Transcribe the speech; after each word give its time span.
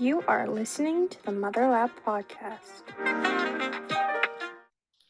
You 0.00 0.24
are 0.26 0.48
listening 0.48 1.10
to 1.10 1.22
the 1.24 1.32
Mother 1.32 1.68
Lab 1.68 1.90
podcast. 2.06 2.84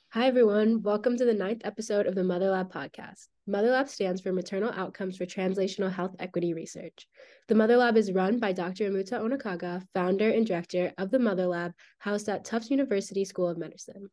Hi, 0.09 0.27
everyone. 0.27 0.83
Welcome 0.83 1.17
to 1.17 1.25
the 1.25 1.33
ninth 1.33 1.61
episode 1.63 2.09
of 2.09 2.17
the 2.17 2.25
Mother 2.25 2.51
Lab 2.51 2.73
podcast. 2.73 3.29
Mother 3.47 3.71
Lab 3.71 3.89
stands 3.89 4.21
for 4.21 4.33
Maternal 4.33 4.73
Outcomes 4.75 5.17
for 5.17 5.27
Translational 5.27 5.93
Health 5.93 6.17
Equity 6.19 6.55
Research. 6.55 7.07
The 7.47 7.55
Mother 7.55 7.77
Lab 7.77 7.97
is 7.97 8.11
run 8.11 8.41
by 8.41 8.51
Dr. 8.51 8.91
Amutah-Onukagha, 8.91 9.85
founder 9.95 10.31
and 10.31 10.45
director 10.45 10.93
of 10.99 11.13
the 11.13 11.21
Mother 11.21 11.47
Lab, 11.47 11.73
housed 11.99 12.29
at 12.29 12.45
Tufts 12.45 12.69
University 12.69 13.25
School 13.25 13.47
of 13.47 13.59
Medicine. 13.59 14.11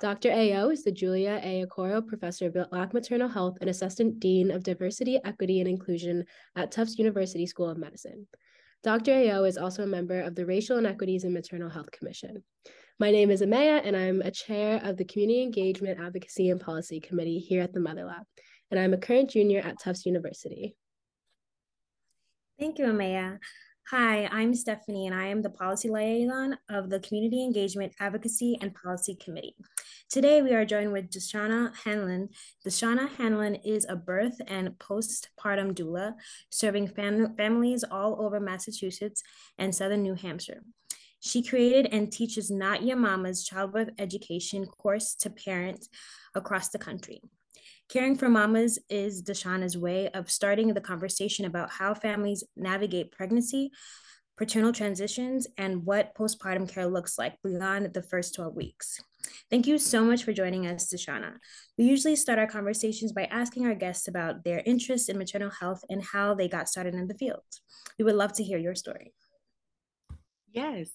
Dr. 0.00 0.30
Ayo 0.30 0.72
is 0.72 0.82
the 0.82 0.90
Julia 0.90 1.40
A. 1.44 1.64
Okoro 1.64 2.04
Professor 2.04 2.46
of 2.46 2.70
Black 2.72 2.92
Maternal 2.92 3.28
Health 3.28 3.58
and 3.60 3.70
Assistant 3.70 4.18
Dean 4.18 4.50
of 4.50 4.64
Diversity, 4.64 5.20
Equity, 5.24 5.60
and 5.60 5.68
Inclusion 5.68 6.24
at 6.56 6.72
Tufts 6.72 6.98
University 6.98 7.46
School 7.46 7.68
of 7.68 7.78
Medicine. 7.78 8.26
Dr. 8.84 9.10
Ayo 9.10 9.46
is 9.46 9.58
also 9.58 9.82
a 9.82 9.86
member 9.86 10.20
of 10.20 10.36
the 10.36 10.46
Racial 10.46 10.78
Inequities 10.78 11.24
in 11.24 11.32
Maternal 11.32 11.68
Health 11.68 11.90
Commission. 11.90 12.44
My 13.00 13.10
name 13.10 13.28
is 13.30 13.42
Amaya, 13.42 13.80
and 13.84 13.96
I'm 13.96 14.22
a 14.22 14.30
chair 14.30 14.80
of 14.84 14.96
the 14.96 15.04
Community 15.04 15.42
Engagement 15.42 15.98
Advocacy 16.00 16.50
and 16.50 16.60
Policy 16.60 17.00
Committee 17.00 17.40
here 17.40 17.60
at 17.60 17.72
the 17.72 17.80
Mother 17.80 18.04
Lab, 18.04 18.22
and 18.70 18.78
I'm 18.78 18.94
a 18.94 18.98
current 18.98 19.30
junior 19.30 19.58
at 19.60 19.80
Tufts 19.80 20.06
University. 20.06 20.76
Thank 22.60 22.78
you, 22.78 22.86
Amaya. 22.86 23.38
Hi, 23.90 24.28
I'm 24.30 24.54
Stephanie, 24.54 25.06
and 25.06 25.14
I 25.14 25.28
am 25.28 25.40
the 25.40 25.48
policy 25.48 25.88
liaison 25.88 26.58
of 26.68 26.90
the 26.90 27.00
Community 27.00 27.42
Engagement 27.42 27.94
Advocacy 27.98 28.58
and 28.60 28.74
Policy 28.74 29.14
Committee. 29.14 29.56
Today, 30.10 30.42
we 30.42 30.52
are 30.52 30.66
joined 30.66 30.92
with 30.92 31.08
Dashanna 31.08 31.74
Hanlon. 31.74 32.28
Dashanna 32.66 33.08
Hanlon 33.16 33.54
is 33.54 33.86
a 33.88 33.96
birth 33.96 34.38
and 34.46 34.78
postpartum 34.78 35.72
doula 35.72 36.12
serving 36.50 36.88
fam- 36.88 37.34
families 37.36 37.82
all 37.82 38.22
over 38.22 38.38
Massachusetts 38.38 39.22
and 39.56 39.74
southern 39.74 40.02
New 40.02 40.16
Hampshire. 40.16 40.62
She 41.20 41.42
created 41.42 41.86
and 41.90 42.12
teaches 42.12 42.50
Not 42.50 42.82
Your 42.82 42.98
Mama's 42.98 43.42
childbirth 43.42 43.88
education 43.98 44.66
course 44.66 45.14
to 45.20 45.30
parents 45.30 45.88
across 46.34 46.68
the 46.68 46.78
country. 46.78 47.22
Caring 47.88 48.16
for 48.16 48.28
Mamas 48.28 48.78
is 48.90 49.22
Dashanna's 49.22 49.74
way 49.74 50.10
of 50.10 50.30
starting 50.30 50.74
the 50.74 50.80
conversation 50.80 51.46
about 51.46 51.70
how 51.70 51.94
families 51.94 52.44
navigate 52.54 53.12
pregnancy, 53.12 53.70
paternal 54.36 54.74
transitions, 54.74 55.46
and 55.56 55.86
what 55.86 56.14
postpartum 56.14 56.68
care 56.68 56.86
looks 56.86 57.16
like 57.16 57.36
beyond 57.42 57.94
the 57.94 58.02
first 58.02 58.34
12 58.34 58.54
weeks. 58.54 59.00
Thank 59.50 59.66
you 59.66 59.78
so 59.78 60.04
much 60.04 60.22
for 60.22 60.34
joining 60.34 60.66
us, 60.66 60.92
Dashanna. 60.92 61.36
We 61.78 61.86
usually 61.86 62.14
start 62.14 62.38
our 62.38 62.46
conversations 62.46 63.12
by 63.12 63.24
asking 63.24 63.64
our 63.64 63.74
guests 63.74 64.06
about 64.06 64.44
their 64.44 64.62
interest 64.66 65.08
in 65.08 65.16
maternal 65.16 65.50
health 65.50 65.82
and 65.88 66.02
how 66.02 66.34
they 66.34 66.46
got 66.46 66.68
started 66.68 66.92
in 66.92 67.08
the 67.08 67.14
field. 67.14 67.40
We 67.98 68.04
would 68.04 68.16
love 68.16 68.34
to 68.34 68.44
hear 68.44 68.58
your 68.58 68.74
story. 68.74 69.14
Yes. 70.58 70.88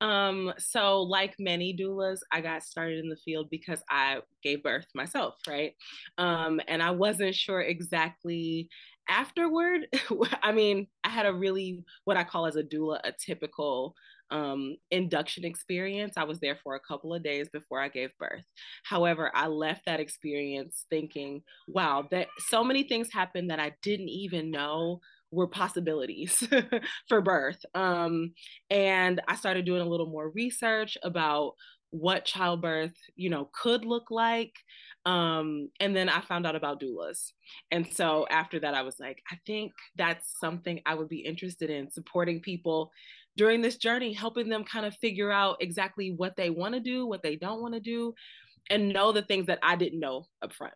Um, 0.00 0.52
so 0.58 1.02
like 1.02 1.34
many 1.38 1.76
doulas, 1.76 2.18
I 2.32 2.40
got 2.40 2.62
started 2.62 2.98
in 2.98 3.10
the 3.10 3.16
field 3.16 3.48
because 3.50 3.82
I 3.90 4.20
gave 4.42 4.62
birth 4.62 4.86
myself, 4.94 5.34
right? 5.46 5.74
Um, 6.18 6.60
and 6.66 6.82
I 6.82 6.92
wasn't 6.92 7.34
sure 7.34 7.60
exactly 7.60 8.68
afterward. 9.08 9.88
I 10.42 10.52
mean, 10.52 10.86
I 11.04 11.10
had 11.10 11.26
a 11.26 11.32
really 11.34 11.84
what 12.04 12.16
I 12.16 12.24
call 12.24 12.46
as 12.46 12.56
a 12.56 12.62
doula, 12.62 13.00
a 13.04 13.12
typical 13.12 13.94
um, 14.30 14.76
induction 14.90 15.44
experience. 15.44 16.14
I 16.16 16.24
was 16.24 16.40
there 16.40 16.56
for 16.62 16.74
a 16.74 16.80
couple 16.80 17.12
of 17.12 17.22
days 17.22 17.48
before 17.52 17.80
I 17.80 17.88
gave 17.88 18.10
birth. 18.18 18.44
However, 18.84 19.30
I 19.34 19.48
left 19.48 19.84
that 19.86 20.00
experience 20.00 20.86
thinking, 20.88 21.42
wow, 21.68 22.08
that 22.10 22.28
so 22.48 22.64
many 22.64 22.84
things 22.84 23.12
happened 23.12 23.50
that 23.50 23.60
I 23.60 23.72
didn't 23.82 24.08
even 24.08 24.50
know 24.50 25.00
were 25.32 25.48
possibilities 25.48 26.46
for 27.08 27.20
birth. 27.20 27.64
Um, 27.74 28.34
and 28.70 29.20
I 29.26 29.34
started 29.34 29.64
doing 29.64 29.80
a 29.80 29.88
little 29.88 30.06
more 30.06 30.30
research 30.30 30.96
about 31.02 31.54
what 31.90 32.24
childbirth, 32.24 32.94
you 33.16 33.30
know, 33.30 33.50
could 33.52 33.84
look 33.84 34.10
like. 34.10 34.52
Um, 35.04 35.70
and 35.80 35.96
then 35.96 36.08
I 36.08 36.20
found 36.20 36.46
out 36.46 36.56
about 36.56 36.80
doulas. 36.80 37.32
And 37.70 37.86
so 37.92 38.26
after 38.30 38.60
that, 38.60 38.74
I 38.74 38.82
was 38.82 39.00
like, 39.00 39.20
I 39.30 39.36
think 39.46 39.72
that's 39.96 40.38
something 40.38 40.80
I 40.86 40.94
would 40.94 41.08
be 41.08 41.20
interested 41.20 41.70
in 41.70 41.90
supporting 41.90 42.40
people 42.40 42.90
during 43.36 43.62
this 43.62 43.76
journey, 43.76 44.12
helping 44.12 44.48
them 44.48 44.64
kind 44.64 44.86
of 44.86 44.94
figure 44.96 45.30
out 45.30 45.56
exactly 45.60 46.12
what 46.16 46.36
they 46.36 46.50
want 46.50 46.74
to 46.74 46.80
do, 46.80 47.06
what 47.06 47.22
they 47.22 47.36
don't 47.36 47.62
want 47.62 47.74
to 47.74 47.80
do, 47.80 48.14
and 48.70 48.92
know 48.92 49.12
the 49.12 49.22
things 49.22 49.46
that 49.46 49.58
I 49.62 49.76
didn't 49.76 50.00
know 50.00 50.26
up 50.42 50.52
front. 50.52 50.74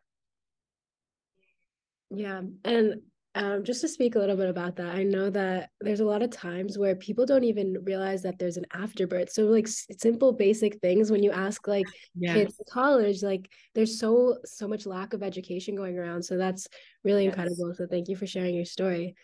Yeah. 2.10 2.42
And 2.64 3.00
um, 3.36 3.62
just 3.64 3.80
to 3.82 3.88
speak 3.88 4.14
a 4.16 4.18
little 4.18 4.36
bit 4.36 4.48
about 4.48 4.76
that, 4.76 4.94
I 4.94 5.02
know 5.04 5.30
that 5.30 5.70
there's 5.80 6.00
a 6.00 6.04
lot 6.04 6.22
of 6.22 6.30
times 6.30 6.78
where 6.78 6.96
people 6.96 7.26
don't 7.26 7.44
even 7.44 7.84
realize 7.84 8.22
that 8.22 8.38
there's 8.38 8.56
an 8.56 8.66
afterbirth. 8.72 9.30
So 9.30 9.44
like 9.44 9.68
s- 9.68 9.86
simple, 9.98 10.32
basic 10.32 10.80
things 10.80 11.10
when 11.10 11.22
you 11.22 11.30
ask 11.30 11.68
like 11.68 11.86
kids 12.26 12.56
in 12.58 12.64
college, 12.70 13.22
like 13.22 13.48
there's 13.74 13.98
so 13.98 14.38
so 14.44 14.66
much 14.66 14.86
lack 14.86 15.12
of 15.12 15.22
education 15.22 15.76
going 15.76 15.98
around. 15.98 16.24
So 16.24 16.36
that's 16.36 16.66
really 17.04 17.24
Yes. 17.24 17.34
incredible. 17.34 17.74
So 17.74 17.86
thank 17.86 18.08
you 18.08 18.16
for 18.16 18.26
sharing 18.26 18.54
your 18.56 18.64
story. 18.64 19.14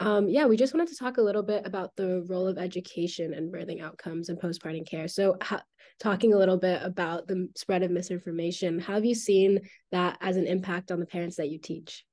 Um, 0.00 0.28
yeah, 0.28 0.46
we 0.46 0.56
just 0.56 0.74
wanted 0.74 0.88
to 0.88 0.96
talk 0.96 1.18
a 1.18 1.22
little 1.22 1.42
bit 1.42 1.66
about 1.66 1.94
the 1.96 2.22
role 2.28 2.48
of 2.48 2.58
education 2.58 3.34
and 3.34 3.52
birthing 3.52 3.82
outcomes 3.82 4.30
and 4.30 4.40
postpartum 4.40 4.86
care. 4.88 5.08
So, 5.08 5.36
ha- 5.42 5.62
talking 5.98 6.32
a 6.32 6.38
little 6.38 6.56
bit 6.56 6.82
about 6.82 7.28
the 7.28 7.48
spread 7.56 7.82
of 7.82 7.90
misinformation, 7.90 8.78
how 8.78 8.94
have 8.94 9.04
you 9.04 9.14
seen 9.14 9.60
that 9.92 10.16
as 10.22 10.36
an 10.38 10.46
impact 10.46 10.90
on 10.90 11.00
the 11.00 11.06
parents 11.06 11.36
that 11.36 11.50
you 11.50 11.58
teach? 11.58 12.06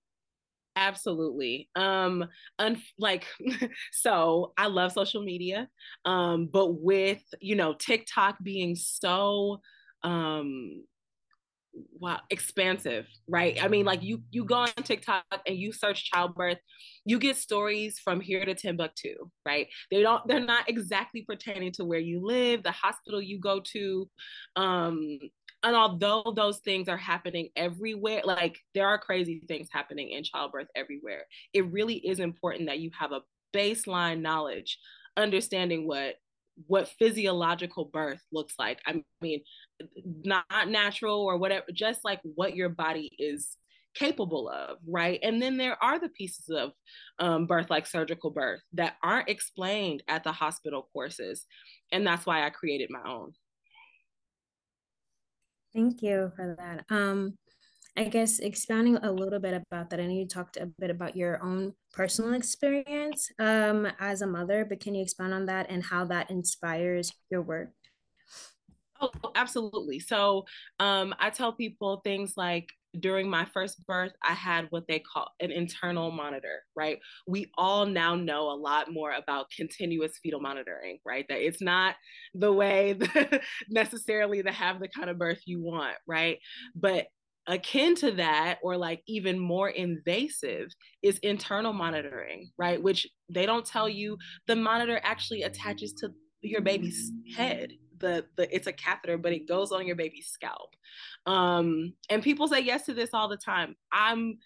Absolutely. 0.77 1.69
Um, 1.75 2.25
un- 2.59 2.81
like, 2.99 3.25
so 3.91 4.53
I 4.59 4.67
love 4.67 4.91
social 4.91 5.23
media, 5.23 5.69
um, 6.05 6.47
but 6.53 6.73
with, 6.81 7.23
you 7.41 7.55
know, 7.55 7.73
TikTok 7.73 8.38
being 8.43 8.75
so, 8.75 9.59
um, 10.03 10.83
wow, 11.99 12.19
expansive, 12.29 13.07
right? 13.27 13.61
I 13.63 13.67
mean, 13.67 13.85
like 13.85 14.03
you, 14.03 14.21
you 14.31 14.45
go 14.45 14.55
on 14.55 14.69
TikTok 14.83 15.23
and 15.45 15.57
you 15.57 15.71
search 15.71 16.11
childbirth, 16.11 16.59
you 17.05 17.19
get 17.19 17.38
stories 17.38 17.99
from 17.99 18.19
here 18.21 18.45
to 18.45 18.53
Timbuktu, 18.55 19.15
right? 19.45 19.67
They 19.91 20.01
don't, 20.01 20.27
they're 20.27 20.39
not 20.39 20.69
exactly 20.69 21.23
pertaining 21.27 21.71
to 21.73 21.85
where 21.85 21.99
you 21.99 22.21
live, 22.23 22.63
the 22.63 22.71
hospital 22.71 23.21
you 23.21 23.39
go 23.39 23.61
to, 23.73 24.09
um, 24.55 25.19
and 25.63 25.75
although 25.75 26.34
those 26.35 26.59
things 26.59 26.88
are 26.88 26.97
happening 26.97 27.50
everywhere 27.56 28.22
like 28.23 28.57
there 28.73 28.88
are 28.88 28.97
crazy 28.97 29.41
things 29.47 29.68
happening 29.72 30.12
in 30.12 30.23
childbirth 30.23 30.68
everywhere. 30.75 31.23
It 31.53 31.72
really 31.72 31.95
is 31.95 32.19
important 32.19 32.68
that 32.68 32.79
you 32.79 32.91
have 32.97 33.12
a 33.12 33.22
baseline 33.56 34.22
knowledge 34.22 34.78
understanding 35.16 35.88
what 35.88 36.16
what 36.66 36.90
physiological 37.00 37.85
birth 37.85 38.22
looks 38.31 38.56
like. 38.59 38.79
I 38.85 39.03
mean 39.22 39.41
not 40.23 40.45
natural 40.68 41.22
or 41.22 41.38
whatever 41.38 41.66
just 41.74 42.03
like 42.03 42.19
what 42.24 42.56
your 42.56 42.69
body 42.69 43.12
is 43.18 43.57
capable 43.95 44.50
of 44.50 44.78
right? 44.88 45.19
And 45.24 45.41
then 45.41 45.57
there 45.57 45.81
are 45.84 46.00
the 46.00 46.09
pieces 46.09 46.50
of 46.50 46.72
um, 47.18 47.47
birth 47.47 47.72
like 47.72 47.88
surgical 47.88 48.29
birth 48.29 48.62
that 48.74 48.97
aren't 49.01 49.29
explained 49.29 50.03
at 50.07 50.24
the 50.24 50.31
hospital 50.31 50.88
courses. 50.94 51.45
And 51.91 52.06
that's 52.06 52.28
why 52.28 52.45
i 52.45 52.51
created 52.51 52.91
my 52.91 53.09
own 53.09 53.34
Thank 55.77 56.01
you 56.01 56.31
for 56.35 56.55
that. 56.57 56.85
Um, 56.89 57.38
I 57.95 58.05
guess 58.05 58.39
expounding 58.39 58.97
a 58.97 59.11
little 59.11 59.38
bit 59.38 59.53
about 59.53 59.91
that, 59.91 59.99
I 59.99 60.07
know 60.07 60.11
you 60.11 60.27
talked 60.27 60.57
a 60.57 60.65
bit 60.65 60.89
about 60.89 61.15
your 61.15 61.39
own 61.43 61.73
personal 61.93 62.33
experience 62.33 63.29
um, 63.38 63.88
as 63.99 64.23
a 64.23 64.27
mother, 64.27 64.65
but 64.65 64.79
can 64.79 64.95
you 64.95 65.03
expound 65.03 65.35
on 65.35 65.45
that 65.45 65.67
and 65.69 65.83
how 65.83 66.05
that 66.05 66.31
inspires 66.31 67.13
your 67.29 67.43
work? 67.43 67.69
Oh, 68.99 69.11
absolutely. 69.35 69.99
So 69.99 70.45
um, 70.79 71.13
I 71.19 71.29
tell 71.29 71.53
people 71.53 72.01
things 72.03 72.33
like 72.35 72.73
during 72.99 73.29
my 73.29 73.45
first 73.45 73.85
birth, 73.85 74.13
I 74.23 74.33
had 74.33 74.67
what 74.69 74.87
they 74.87 74.99
call 74.99 75.31
an 75.39 75.51
internal 75.51 76.11
monitor, 76.11 76.63
right? 76.75 76.99
We 77.27 77.51
all 77.57 77.85
now 77.85 78.15
know 78.15 78.49
a 78.49 78.55
lot 78.55 78.91
more 78.91 79.12
about 79.12 79.51
continuous 79.56 80.17
fetal 80.21 80.39
monitoring, 80.39 81.00
right? 81.06 81.25
That 81.29 81.45
it's 81.45 81.62
not 81.62 81.95
the 82.33 82.51
way 82.51 82.94
that 82.94 83.41
necessarily 83.69 84.44
to 84.44 84.51
have 84.51 84.79
the 84.79 84.88
kind 84.88 85.09
of 85.09 85.17
birth 85.17 85.41
you 85.45 85.62
want, 85.62 85.95
right? 86.07 86.39
But 86.75 87.07
akin 87.47 87.95
to 87.95 88.12
that, 88.12 88.59
or 88.62 88.77
like 88.77 89.01
even 89.07 89.39
more 89.39 89.69
invasive, 89.69 90.69
is 91.01 91.17
internal 91.19 91.73
monitoring, 91.73 92.50
right? 92.57 92.81
Which 92.81 93.07
they 93.29 93.45
don't 93.45 93.65
tell 93.65 93.88
you 93.88 94.17
the 94.47 94.56
monitor 94.56 95.00
actually 95.03 95.44
attaches 95.44 95.94
to 95.94 96.09
your 96.41 96.62
baby's 96.62 97.12
head 97.35 97.71
the 97.99 98.25
the 98.35 98.53
it's 98.55 98.67
a 98.67 98.73
catheter 98.73 99.17
but 99.17 99.33
it 99.33 99.47
goes 99.47 99.71
on 99.71 99.88
your 99.88 99.95
baby's 99.95 100.27
scalp. 100.27 100.75
Um 101.25 101.94
and 102.09 102.23
people 102.23 102.47
say 102.47 102.61
yes 102.61 102.85
to 102.85 102.94
this 102.94 103.11
all 103.13 103.27
the 103.27 103.38
time. 103.38 103.75
I'm 103.91 104.38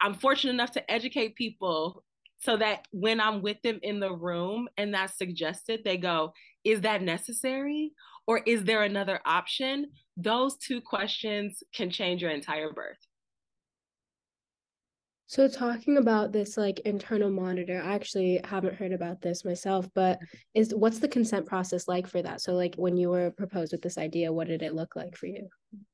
i'm 0.00 0.14
fortunate 0.14 0.52
enough 0.52 0.72
to 0.72 0.90
educate 0.90 1.36
people 1.36 2.04
so 2.38 2.56
that 2.56 2.88
when 2.90 3.20
i'm 3.20 3.42
with 3.42 3.62
them 3.62 3.78
in 3.82 4.00
the 4.00 4.12
room 4.12 4.68
and 4.76 4.92
that's 4.92 5.16
suggested 5.16 5.80
they 5.84 5.96
go 5.96 6.32
is 6.64 6.80
that 6.80 7.02
necessary? 7.02 7.92
Or 8.26 8.38
is 8.38 8.64
there 8.64 8.82
another 8.82 9.20
option? 9.26 9.90
Those 10.16 10.56
two 10.56 10.80
questions 10.80 11.62
can 11.74 11.90
change 11.90 12.22
your 12.22 12.30
entire 12.30 12.72
birth 12.72 12.96
So 15.26 15.48
talking 15.48 15.96
about 15.96 16.32
this 16.32 16.56
like 16.56 16.80
internal 16.80 17.30
monitor, 17.30 17.80
I 17.82 17.94
actually 17.94 18.40
haven't 18.44 18.74
heard 18.74 18.92
about 18.92 19.22
this 19.22 19.44
myself, 19.44 19.88
but 19.94 20.18
is 20.52 20.74
what's 20.74 20.98
the 20.98 21.08
consent 21.08 21.46
process 21.46 21.88
like 21.88 22.06
for 22.06 22.20
that? 22.22 22.42
So 22.42 22.52
like 22.52 22.74
when 22.76 22.96
you 22.98 23.08
were 23.08 23.30
proposed 23.30 23.72
with 23.72 23.80
this 23.80 23.96
idea, 23.96 24.32
what 24.32 24.48
did 24.48 24.62
it 24.62 24.74
look 24.74 24.94
like 24.94 25.16
for 25.16 25.26
you? 25.26 25.48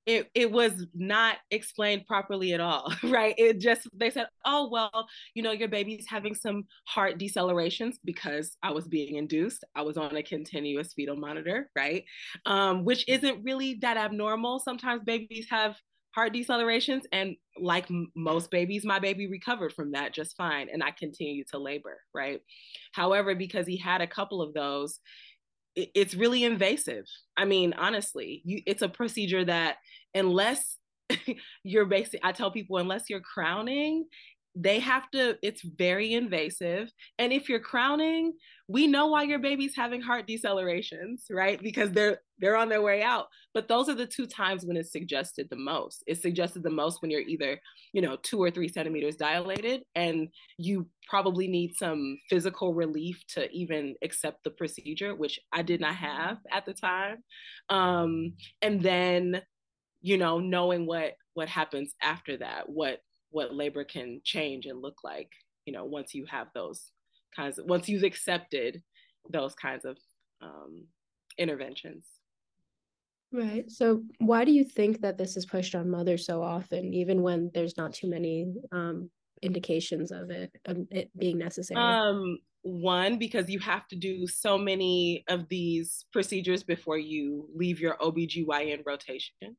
It 0.04 0.28
it 0.34 0.50
was 0.50 0.84
not 0.94 1.36
explained 1.50 2.06
properly 2.06 2.52
at 2.54 2.60
all, 2.60 2.92
right? 3.04 3.34
It 3.38 3.60
just 3.60 3.86
they 3.94 4.10
said, 4.10 4.26
"Oh, 4.44 4.68
well, 4.70 5.06
you 5.34 5.42
know, 5.42 5.52
your 5.52 5.68
baby's 5.68 6.06
having 6.08 6.34
some 6.34 6.64
heart 6.86 7.18
decelerations 7.18 7.94
because 8.04 8.56
I 8.62 8.72
was 8.72 8.88
being 8.88 9.14
induced. 9.14 9.64
I 9.74 9.82
was 9.82 9.96
on 9.96 10.16
a 10.16 10.22
continuous 10.22 10.92
fetal 10.92 11.16
monitor, 11.16 11.70
right? 11.76 12.04
Um, 12.46 12.84
which 12.84 13.08
isn't 13.08 13.44
really 13.44 13.74
that 13.82 13.96
abnormal. 13.96 14.58
Sometimes 14.58 15.02
babies 15.04 15.46
have 15.50 15.76
heart 16.14 16.32
decelerations 16.32 17.02
and 17.12 17.36
like 17.60 17.90
m- 17.90 18.10
most 18.16 18.50
babies 18.50 18.84
my 18.84 18.98
baby 18.98 19.28
recovered 19.28 19.72
from 19.72 19.92
that 19.92 20.14
just 20.14 20.36
fine 20.36 20.68
and 20.72 20.82
i 20.82 20.90
continued 20.90 21.46
to 21.48 21.58
labor 21.58 21.98
right? 22.14 22.40
However 22.92 23.34
because 23.34 23.66
he 23.66 23.76
had 23.76 24.00
a 24.00 24.06
couple 24.06 24.42
of 24.42 24.54
those 24.54 25.00
it, 25.76 25.90
it's 25.94 26.14
really 26.14 26.44
invasive. 26.44 27.04
I 27.36 27.44
mean 27.44 27.74
honestly 27.78 28.42
you, 28.44 28.62
it's 28.66 28.82
a 28.82 28.88
procedure 28.88 29.44
that 29.44 29.76
unless 30.14 30.76
you're 31.64 31.86
basically, 31.86 32.20
i 32.22 32.32
tell 32.32 32.50
people 32.50 32.76
unless 32.78 33.10
you're 33.10 33.20
crowning 33.20 34.04
they 34.54 34.80
have 34.80 35.10
to 35.10 35.36
it's 35.42 35.62
very 35.62 36.12
invasive. 36.12 36.90
And 37.18 37.32
if 37.32 37.48
you're 37.48 37.60
crowning 37.60 38.32
we 38.68 38.86
know 38.86 39.08
why 39.08 39.24
your 39.24 39.40
baby's 39.40 39.74
having 39.74 40.00
heart 40.00 40.28
decelerations 40.28 41.22
right? 41.30 41.60
Because 41.60 41.90
they're 41.90 42.20
they're 42.38 42.56
on 42.56 42.68
their 42.68 42.82
way 42.82 43.02
out. 43.02 43.26
But 43.52 43.68
those 43.68 43.88
are 43.88 43.94
the 43.94 44.06
two 44.06 44.26
times 44.26 44.64
when 44.64 44.76
it's 44.76 44.92
suggested 44.92 45.48
the 45.50 45.56
most. 45.56 46.02
It's 46.06 46.22
suggested 46.22 46.62
the 46.62 46.70
most 46.70 47.02
when 47.02 47.10
you're 47.10 47.20
either 47.20 47.60
you 47.92 48.02
know 48.02 48.16
two 48.22 48.42
or 48.42 48.50
three 48.50 48.68
centimeters 48.68 49.16
dilated 49.16 49.82
and 49.94 50.28
you 50.58 50.88
probably 51.08 51.48
need 51.48 51.76
some 51.76 52.18
physical 52.28 52.74
relief 52.74 53.22
to 53.34 53.50
even 53.50 53.96
accept 54.02 54.44
the 54.44 54.50
procedure 54.50 55.14
which 55.14 55.40
i 55.52 55.60
did 55.60 55.80
not 55.80 55.94
have 55.94 56.38
at 56.52 56.64
the 56.64 56.74
time. 56.74 57.18
Um, 57.68 58.34
and 58.62 58.80
then 58.80 59.42
you 60.00 60.16
know 60.16 60.38
knowing 60.38 60.86
what 60.86 61.14
what 61.34 61.48
happens 61.48 61.94
after 62.02 62.36
that 62.38 62.68
what 62.68 63.00
what 63.30 63.54
labor 63.54 63.84
can 63.84 64.20
change 64.24 64.66
and 64.66 64.82
look 64.82 64.98
like 65.04 65.30
you 65.64 65.72
know 65.72 65.84
once 65.84 66.14
you 66.14 66.24
have 66.26 66.48
those 66.54 66.90
kinds 67.34 67.58
of 67.58 67.66
once 67.66 67.88
you've 67.88 68.02
accepted 68.02 68.82
those 69.28 69.54
kinds 69.54 69.84
of 69.84 69.96
um, 70.42 70.86
interventions. 71.38 72.06
Right. 73.32 73.70
So 73.70 74.02
why 74.18 74.44
do 74.44 74.50
you 74.50 74.64
think 74.64 75.00
that 75.02 75.16
this 75.16 75.36
is 75.36 75.46
pushed 75.46 75.76
on 75.76 75.88
mothers 75.88 76.26
so 76.26 76.42
often 76.42 76.92
even 76.92 77.22
when 77.22 77.50
there's 77.54 77.76
not 77.76 77.94
too 77.94 78.10
many 78.10 78.52
um, 78.72 79.08
indications 79.42 80.12
of 80.12 80.30
it 80.30 80.50
of 80.66 80.76
it 80.90 81.10
being 81.18 81.38
necessary 81.38 81.80
um 81.80 82.38
one 82.62 83.18
because 83.18 83.48
you 83.48 83.58
have 83.58 83.88
to 83.88 83.96
do 83.96 84.26
so 84.26 84.58
many 84.58 85.24
of 85.28 85.48
these 85.48 86.04
procedures 86.12 86.62
before 86.62 86.98
you 86.98 87.48
leave 87.54 87.80
your 87.80 87.96
OBGYN 87.96 88.82
rotation 88.84 89.56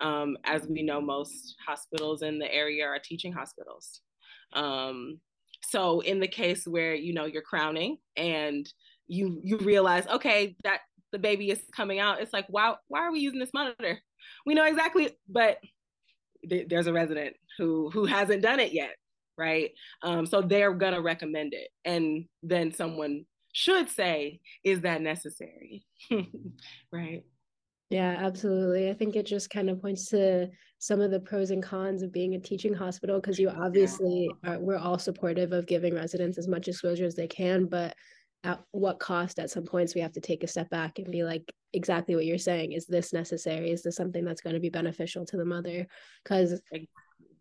um, 0.00 0.36
as 0.44 0.66
we 0.66 0.82
know, 0.82 1.00
most 1.00 1.56
hospitals 1.66 2.22
in 2.22 2.38
the 2.38 2.52
area 2.52 2.86
are 2.86 2.98
teaching 2.98 3.32
hospitals. 3.32 4.00
Um, 4.52 5.20
so 5.62 6.00
in 6.00 6.20
the 6.20 6.28
case 6.28 6.66
where 6.66 6.94
you 6.94 7.14
know 7.14 7.24
you're 7.24 7.42
crowning 7.42 7.98
and 8.16 8.68
you 9.06 9.40
you 9.44 9.58
realize, 9.58 10.06
okay, 10.06 10.56
that 10.64 10.80
the 11.12 11.18
baby 11.18 11.50
is 11.50 11.62
coming 11.74 11.98
out, 11.98 12.20
it's 12.20 12.32
like, 12.32 12.46
why 12.48 12.74
why 12.88 13.00
are 13.00 13.12
we 13.12 13.20
using 13.20 13.38
this 13.38 13.54
monitor? 13.54 14.00
We 14.46 14.54
know 14.54 14.64
exactly, 14.64 15.10
but 15.28 15.58
th- 16.48 16.68
there's 16.68 16.86
a 16.86 16.92
resident 16.92 17.36
who 17.58 17.90
who 17.90 18.04
hasn't 18.04 18.42
done 18.42 18.60
it 18.60 18.72
yet, 18.72 18.96
right? 19.36 19.70
Um, 20.02 20.26
so 20.26 20.42
they're 20.42 20.74
gonna 20.74 21.00
recommend 21.00 21.54
it, 21.54 21.68
and 21.84 22.26
then 22.42 22.72
someone 22.72 23.24
should 23.52 23.88
say, 23.88 24.40
is 24.64 24.80
that 24.80 25.02
necessary? 25.02 25.84
right. 26.92 27.24
Yeah, 27.90 28.16
absolutely. 28.18 28.88
I 28.88 28.94
think 28.94 29.16
it 29.16 29.26
just 29.26 29.50
kind 29.50 29.68
of 29.68 29.82
points 29.82 30.08
to 30.08 30.48
some 30.78 31.02
of 31.02 31.10
the 31.10 31.20
pros 31.20 31.50
and 31.50 31.62
cons 31.62 32.02
of 32.02 32.10
being 32.10 32.34
a 32.34 32.40
teaching 32.40 32.72
hospital 32.72 33.20
because 33.20 33.38
you 33.38 33.50
obviously 33.50 34.30
are, 34.46 34.58
we're 34.58 34.78
all 34.78 34.98
supportive 34.98 35.52
of 35.52 35.66
giving 35.66 35.94
residents 35.94 36.38
as 36.38 36.48
much 36.48 36.68
exposure 36.68 37.04
as 37.04 37.14
they 37.14 37.28
can, 37.28 37.66
but 37.66 37.94
at 38.44 38.60
what 38.72 38.98
cost 38.98 39.38
at 39.38 39.50
some 39.50 39.64
points 39.64 39.94
we 39.94 40.00
have 40.00 40.12
to 40.12 40.20
take 40.20 40.42
a 40.42 40.48
step 40.48 40.68
back 40.70 40.98
and 40.98 41.12
be 41.12 41.22
like 41.22 41.52
exactly 41.74 42.16
what 42.16 42.26
you're 42.26 42.38
saying 42.38 42.72
is 42.72 42.86
this 42.86 43.12
necessary 43.12 43.70
is 43.70 43.82
this 43.82 43.94
something 43.94 44.24
that's 44.24 44.40
going 44.40 44.54
to 44.54 44.60
be 44.60 44.68
beneficial 44.68 45.24
to 45.24 45.36
the 45.36 45.44
mother 45.44 45.86
because 46.24 46.60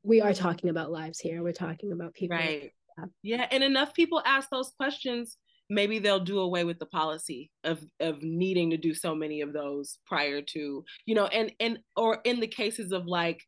we 0.04 0.22
are 0.22 0.34
talking 0.34 0.70
about 0.70 0.92
lives 0.92 1.20
here. 1.20 1.44
We're 1.44 1.54
talking 1.54 1.92
about 1.92 2.14
people 2.14 2.38
right. 2.38 2.72
yeah. 2.98 3.06
yeah 3.24 3.48
and 3.52 3.64
enough 3.64 3.94
people 3.94 4.22
ask 4.26 4.50
those 4.50 4.72
questions 4.78 5.38
maybe 5.70 6.00
they'll 6.00 6.20
do 6.20 6.40
away 6.40 6.66
with 6.66 6.80
the 6.80 6.86
policy 6.86 7.50
of 7.64 7.84
of 8.02 8.22
needing 8.22 8.70
to 8.72 8.78
do 8.78 8.94
so 8.94 9.16
many 9.16 9.40
of 9.42 9.54
those 9.54 10.00
prior 10.06 10.42
to 10.42 10.84
you 11.06 11.16
know 11.16 11.28
and 11.28 11.54
and 11.60 11.80
or 11.96 12.20
in 12.26 12.42
the 12.42 12.48
cases 12.48 12.92
of 12.92 13.06
like 13.06 13.42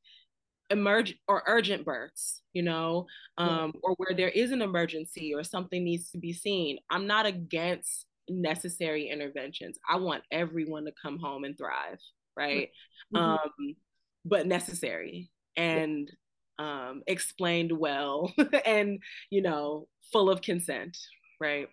emergent 0.70 1.20
or 1.28 1.44
urgent 1.46 1.84
births 1.84 2.42
you 2.54 2.64
know 2.64 3.06
um, 3.38 3.74
or 3.84 3.94
where 3.98 4.16
there 4.16 4.30
is 4.30 4.52
an 4.52 4.62
emergency 4.62 5.34
or 5.34 5.44
something 5.44 5.84
needs 5.84 6.10
to 6.12 6.18
be 6.18 6.32
seen. 6.32 6.78
I'm 6.90 7.08
not 7.08 7.26
against 7.26 8.06
necessary 8.30 9.10
interventions. 9.10 9.78
I 9.88 9.98
want 9.98 10.24
everyone 10.32 10.86
to 10.86 10.94
come 11.04 11.20
home 11.20 11.44
and 11.44 11.58
thrive 11.58 12.00
right? 12.36 12.70
Mm-hmm. 13.14 13.24
um, 13.24 13.76
but 14.26 14.48
necessary. 14.48 15.30
And 15.56 16.12
um, 16.60 17.02
explained 17.08 17.72
well 17.72 18.34
and 18.66 19.00
you 19.30 19.42
know 19.42 19.88
full 20.12 20.30
of 20.30 20.42
consent 20.42 20.98
right 21.40 21.68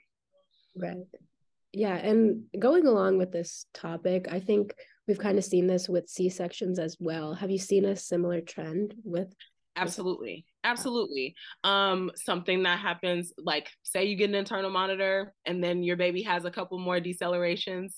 Right. 0.76 0.96
Yeah. 1.72 1.94
And 1.94 2.44
going 2.58 2.86
along 2.86 3.18
with 3.18 3.32
this 3.32 3.66
topic, 3.74 4.26
I 4.30 4.40
think 4.40 4.74
we've 5.06 5.18
kind 5.18 5.38
of 5.38 5.44
seen 5.44 5.66
this 5.66 5.88
with 5.88 6.08
C 6.08 6.28
sections 6.28 6.78
as 6.78 6.96
well. 6.98 7.34
Have 7.34 7.50
you 7.50 7.58
seen 7.58 7.84
a 7.84 7.96
similar 7.96 8.40
trend 8.40 8.94
with? 9.04 9.32
Absolutely. 9.76 10.46
Absolutely. 10.64 11.34
Um, 11.64 12.10
something 12.16 12.64
that 12.64 12.80
happens, 12.80 13.32
like 13.38 13.70
say 13.82 14.04
you 14.04 14.16
get 14.16 14.28
an 14.28 14.34
internal 14.34 14.70
monitor 14.70 15.32
and 15.46 15.62
then 15.62 15.82
your 15.82 15.96
baby 15.96 16.22
has 16.22 16.44
a 16.44 16.50
couple 16.50 16.78
more 16.78 17.00
decelerations, 17.00 17.94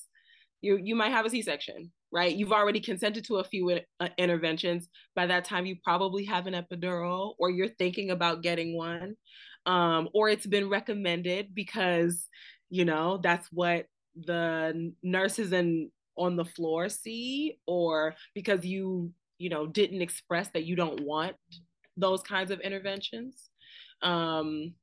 you 0.61 0.77
you 0.77 0.95
might 0.95 1.11
have 1.11 1.27
a 1.27 1.31
C-section, 1.31 1.91
right? 2.13 2.35
You've 2.35 2.53
already 2.53 2.81
consented 2.81 3.25
to 3.25 3.37
a 3.37 3.45
few 3.45 3.81
uh, 4.01 4.09
interventions. 4.19 4.89
By 5.17 5.27
that 5.27 5.45
time, 5.45 5.67
you 5.67 5.77
probably 5.83 6.25
have 6.27 6.47
an 6.47 6.55
epidural, 6.55 7.35
or 7.39 7.51
you're 7.51 7.69
thinking 7.69 8.11
about 8.11 8.43
getting 8.43 8.77
one, 8.77 9.17
um, 9.67 10.09
or 10.13 10.29
it's 10.29 10.47
been 10.47 10.69
recommended 10.69 11.55
because 11.55 12.29
you 12.71 12.85
know 12.85 13.19
that's 13.23 13.49
what 13.53 13.87
the 14.25 14.93
nurses 15.03 15.53
and 15.53 15.91
on 16.17 16.37
the 16.37 16.45
floor 16.45 16.89
see 16.89 17.59
or 17.67 18.15
because 18.35 18.65
you 18.65 19.11
you 19.39 19.49
know 19.49 19.67
didn't 19.67 20.03
express 20.03 20.49
that 20.49 20.65
you 20.65 20.77
don't 20.77 21.01
want 21.01 21.35
those 21.97 22.23
kinds 22.23 22.51
of 22.51 22.61
interventions 22.61 23.49
um 24.03 24.75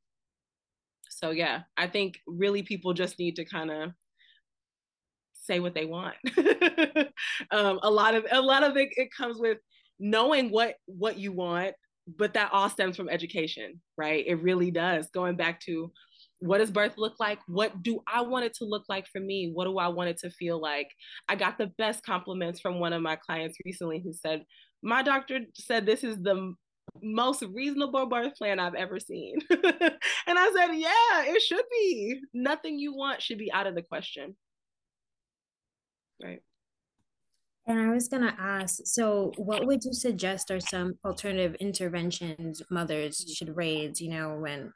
so 1.09 1.29
yeah 1.31 1.61
i 1.77 1.87
think 1.87 2.19
really 2.25 2.63
people 2.63 2.93
just 2.93 3.19
need 3.19 3.35
to 3.35 3.45
kind 3.45 3.69
of 3.69 3.91
say 5.49 5.59
what 5.59 5.73
they 5.73 5.85
want 5.85 6.15
um 7.51 7.79
a 7.83 7.89
lot 7.89 8.15
of 8.15 8.25
a 8.31 8.41
lot 8.41 8.63
of 8.63 8.77
it, 8.77 8.89
it 8.95 9.09
comes 9.15 9.37
with 9.39 9.57
knowing 9.99 10.49
what 10.49 10.75
what 10.85 11.17
you 11.17 11.31
want 11.31 11.73
but 12.17 12.33
that 12.33 12.51
all 12.53 12.69
stems 12.69 12.95
from 12.95 13.09
education 13.09 13.81
right 13.97 14.25
it 14.27 14.41
really 14.41 14.71
does 14.71 15.09
going 15.11 15.35
back 15.35 15.59
to 15.59 15.91
what 16.39 16.59
does 16.59 16.71
birth 16.71 16.97
look 16.97 17.19
like? 17.19 17.39
What 17.47 17.83
do 17.83 18.01
I 18.07 18.21
want 18.21 18.45
it 18.45 18.53
to 18.55 18.65
look 18.65 18.83
like 18.87 19.07
for 19.07 19.19
me? 19.19 19.51
What 19.53 19.65
do 19.65 19.77
I 19.77 19.87
want 19.89 20.09
it 20.09 20.17
to 20.19 20.29
feel 20.29 20.59
like? 20.59 20.87
I 21.27 21.35
got 21.35 21.57
the 21.57 21.67
best 21.77 22.03
compliments 22.05 22.59
from 22.59 22.79
one 22.79 22.93
of 22.93 23.01
my 23.01 23.17
clients 23.17 23.57
recently 23.65 24.01
who 24.03 24.13
said, 24.13 24.43
My 24.81 25.03
doctor 25.03 25.41
said 25.55 25.85
this 25.85 26.03
is 26.03 26.21
the 26.21 26.53
most 27.03 27.43
reasonable 27.53 28.07
birth 28.07 28.35
plan 28.35 28.59
I've 28.59 28.75
ever 28.75 28.99
seen. 28.99 29.39
and 29.49 29.59
I 30.27 30.51
said, 30.55 30.73
Yeah, 30.75 31.33
it 31.33 31.41
should 31.41 31.65
be. 31.69 32.21
Nothing 32.33 32.79
you 32.79 32.95
want 32.95 33.21
should 33.21 33.37
be 33.37 33.51
out 33.51 33.67
of 33.67 33.75
the 33.75 33.83
question. 33.83 34.35
Right. 36.23 36.41
And 37.67 37.79
I 37.79 37.91
was 37.93 38.07
going 38.07 38.23
to 38.23 38.33
ask 38.39 38.79
so, 38.85 39.31
what 39.37 39.67
would 39.67 39.83
you 39.83 39.93
suggest 39.93 40.49
are 40.49 40.59
some 40.59 40.95
alternative 41.05 41.55
interventions 41.59 42.61
mothers 42.71 43.23
should 43.37 43.55
raise, 43.55 44.01
you 44.01 44.09
know, 44.09 44.37
when 44.39 44.73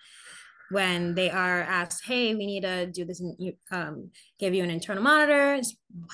when 0.69 1.13
they 1.15 1.29
are 1.29 1.61
asked, 1.61 2.05
hey, 2.05 2.35
we 2.35 2.45
need 2.45 2.61
to 2.61 2.87
do 2.87 3.05
this, 3.05 3.19
and 3.19 3.53
um, 3.71 4.11
give 4.39 4.53
you 4.53 4.63
an 4.63 4.69
internal 4.69 5.03
monitor, 5.03 5.59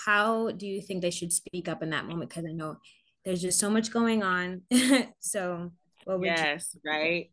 how 0.05 0.51
do 0.51 0.65
you 0.67 0.81
think 0.81 1.01
they 1.01 1.11
should 1.11 1.31
speak 1.31 1.67
up 1.69 1.83
in 1.83 1.89
that 1.91 2.05
moment? 2.05 2.29
Because 2.29 2.45
I 2.45 2.51
know 2.53 2.77
there's 3.25 3.41
just 3.41 3.59
so 3.59 3.69
much 3.69 3.91
going 3.91 4.23
on. 4.23 4.61
so 5.19 5.71
What 6.09 6.19
would 6.21 6.25
yes, 6.27 6.75
you- 6.75 6.91
right. 6.91 7.29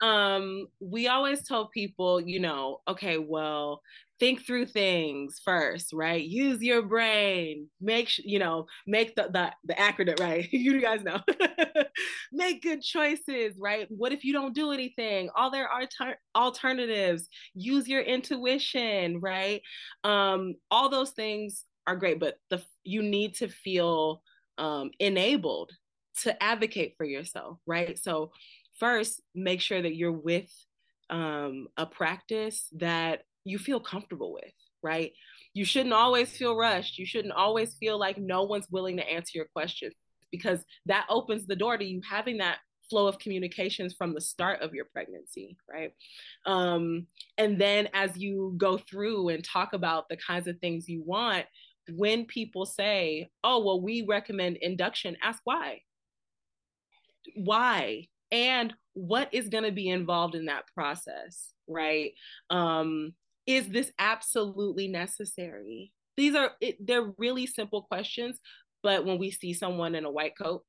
Um, 0.00 0.68
we 0.80 1.08
always 1.08 1.46
tell 1.46 1.66
people, 1.68 2.20
you 2.20 2.40
know, 2.40 2.80
okay, 2.88 3.18
well, 3.18 3.82
think 4.20 4.46
through 4.46 4.66
things 4.66 5.40
first, 5.44 5.92
right? 5.92 6.22
Use 6.22 6.62
your 6.62 6.82
brain. 6.82 7.68
Make 7.80 8.08
sh- 8.08 8.20
you 8.24 8.38
know, 8.38 8.66
make 8.86 9.16
the 9.16 9.28
the, 9.32 9.52
the 9.64 9.74
acronym 9.74 10.20
right. 10.20 10.48
you 10.52 10.80
guys 10.80 11.02
know. 11.02 11.20
make 12.32 12.62
good 12.62 12.82
choices, 12.82 13.54
right? 13.58 13.86
What 13.90 14.12
if 14.12 14.24
you 14.24 14.32
don't 14.32 14.54
do 14.54 14.70
anything? 14.72 15.30
All 15.34 15.50
there 15.50 15.68
are 15.68 15.86
ter- 15.86 16.18
alternatives. 16.36 17.28
Use 17.54 17.88
your 17.88 18.02
intuition, 18.02 19.20
right? 19.20 19.62
Um, 20.04 20.54
all 20.70 20.88
those 20.88 21.10
things 21.10 21.64
are 21.86 21.96
great, 21.96 22.20
but 22.20 22.36
the 22.50 22.62
you 22.84 23.02
need 23.02 23.34
to 23.36 23.48
feel 23.48 24.22
um, 24.58 24.90
enabled 25.00 25.72
to 26.22 26.42
advocate 26.42 26.94
for 26.96 27.04
yourself, 27.04 27.58
right? 27.66 27.98
So 27.98 28.32
first, 28.78 29.20
make 29.34 29.60
sure 29.60 29.80
that 29.80 29.94
you're 29.94 30.12
with 30.12 30.50
um, 31.08 31.68
a 31.76 31.86
practice 31.86 32.66
that 32.72 33.22
you 33.44 33.58
feel 33.58 33.80
comfortable 33.80 34.32
with, 34.32 34.52
right? 34.82 35.12
You 35.54 35.64
shouldn't 35.64 35.94
always 35.94 36.30
feel 36.30 36.56
rushed. 36.56 36.98
You 36.98 37.06
shouldn't 37.06 37.34
always 37.34 37.74
feel 37.74 37.98
like 37.98 38.18
no 38.18 38.44
one's 38.44 38.70
willing 38.70 38.96
to 38.98 39.08
answer 39.08 39.32
your 39.34 39.48
questions 39.52 39.94
because 40.30 40.64
that 40.86 41.06
opens 41.08 41.46
the 41.46 41.56
door 41.56 41.76
to 41.76 41.84
you 41.84 42.00
having 42.08 42.38
that 42.38 42.58
flow 42.88 43.06
of 43.06 43.18
communications 43.18 43.94
from 43.96 44.14
the 44.14 44.20
start 44.20 44.60
of 44.62 44.74
your 44.74 44.84
pregnancy, 44.92 45.56
right? 45.70 45.92
Um, 46.44 47.06
and 47.38 47.60
then 47.60 47.88
as 47.94 48.16
you 48.16 48.54
go 48.56 48.78
through 48.78 49.28
and 49.28 49.44
talk 49.44 49.72
about 49.72 50.08
the 50.08 50.16
kinds 50.16 50.48
of 50.48 50.58
things 50.58 50.88
you 50.88 51.02
want, 51.04 51.46
when 51.88 52.24
people 52.26 52.66
say, 52.66 53.30
oh, 53.42 53.64
well, 53.64 53.80
we 53.80 54.04
recommend 54.06 54.58
induction, 54.58 55.16
ask 55.22 55.40
why. 55.44 55.80
Why? 57.34 58.06
And 58.32 58.74
what 58.94 59.32
is 59.32 59.48
going 59.48 59.64
to 59.64 59.72
be 59.72 59.88
involved 59.88 60.34
in 60.34 60.46
that 60.46 60.64
process, 60.74 61.52
right? 61.68 62.12
Um, 62.48 63.14
is 63.46 63.68
this 63.68 63.90
absolutely 63.98 64.88
necessary? 64.88 65.92
These 66.16 66.34
are, 66.34 66.52
it, 66.60 66.76
they're 66.84 67.12
really 67.18 67.46
simple 67.46 67.82
questions, 67.82 68.38
but 68.82 69.04
when 69.04 69.18
we 69.18 69.30
see 69.30 69.52
someone 69.54 69.94
in 69.94 70.04
a 70.04 70.10
white 70.10 70.36
coat, 70.36 70.62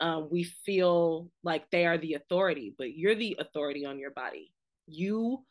um, 0.00 0.28
we 0.30 0.44
feel 0.44 1.30
like 1.44 1.70
they 1.70 1.86
are 1.86 1.98
the 1.98 2.14
authority, 2.14 2.74
but 2.76 2.96
you're 2.96 3.14
the 3.14 3.36
authority 3.38 3.84
on 3.84 3.98
your 3.98 4.10
body. 4.10 4.52
You 4.86 5.44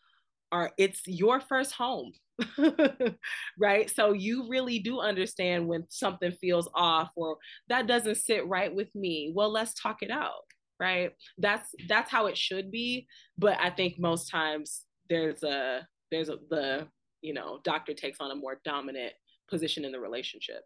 are, 0.51 0.71
it's 0.77 1.01
your 1.05 1.39
first 1.39 1.73
home. 1.73 2.11
right? 3.59 3.89
So 3.89 4.13
you 4.13 4.47
really 4.49 4.79
do 4.79 4.99
understand 4.99 5.67
when 5.67 5.85
something 5.89 6.31
feels 6.31 6.67
off 6.73 7.09
or 7.15 7.37
that 7.69 7.87
doesn't 7.87 8.17
sit 8.17 8.47
right 8.47 8.73
with 8.73 8.93
me. 8.95 9.31
Well, 9.35 9.51
let's 9.51 9.75
talk 9.75 9.97
it 10.01 10.09
out, 10.09 10.41
right? 10.79 11.11
That's 11.37 11.69
that's 11.87 12.09
how 12.09 12.25
it 12.25 12.37
should 12.37 12.71
be, 12.71 13.07
but 13.37 13.59
I 13.61 13.69
think 13.69 13.99
most 13.99 14.29
times 14.31 14.81
there's 15.09 15.43
a 15.43 15.87
there's 16.11 16.29
a 16.29 16.37
the, 16.49 16.87
you 17.21 17.33
know, 17.33 17.59
doctor 17.63 17.93
takes 17.93 18.19
on 18.19 18.31
a 18.31 18.35
more 18.35 18.59
dominant 18.65 19.13
position 19.49 19.85
in 19.85 19.91
the 19.91 19.99
relationship. 19.99 20.63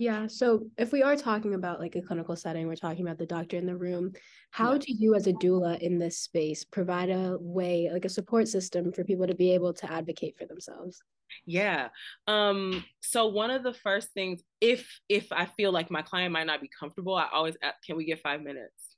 Yeah. 0.00 0.28
So 0.28 0.70
if 0.78 0.92
we 0.92 1.02
are 1.02 1.14
talking 1.14 1.52
about 1.52 1.78
like 1.78 1.94
a 1.94 2.00
clinical 2.00 2.34
setting, 2.34 2.66
we're 2.66 2.74
talking 2.74 3.02
about 3.02 3.18
the 3.18 3.26
doctor 3.26 3.58
in 3.58 3.66
the 3.66 3.76
room. 3.76 4.14
How 4.50 4.72
Yeah. 4.72 4.78
do 4.78 4.94
you, 4.94 5.14
as 5.14 5.26
a 5.26 5.32
doula 5.34 5.78
in 5.78 5.98
this 5.98 6.18
space, 6.18 6.64
provide 6.64 7.10
a 7.10 7.36
way, 7.38 7.90
like 7.92 8.06
a 8.06 8.08
support 8.08 8.48
system 8.48 8.92
for 8.92 9.04
people 9.04 9.26
to 9.26 9.34
be 9.34 9.52
able 9.52 9.74
to 9.74 9.92
advocate 9.92 10.38
for 10.38 10.46
themselves? 10.46 11.02
Yeah. 11.44 11.90
Um, 12.26 12.82
so 13.00 13.26
one 13.26 13.50
of 13.50 13.62
the 13.62 13.74
first 13.74 14.12
things, 14.14 14.42
if 14.60 15.00
if 15.08 15.30
I 15.32 15.46
feel 15.46 15.70
like 15.70 15.90
my 15.90 16.02
client 16.02 16.32
might 16.32 16.46
not 16.46 16.60
be 16.62 16.68
comfortable, 16.68 17.14
I 17.14 17.28
always 17.30 17.56
ask, 17.62 17.76
can 17.84 17.96
we 17.96 18.04
get 18.06 18.20
five 18.20 18.40
minutes? 18.42 18.96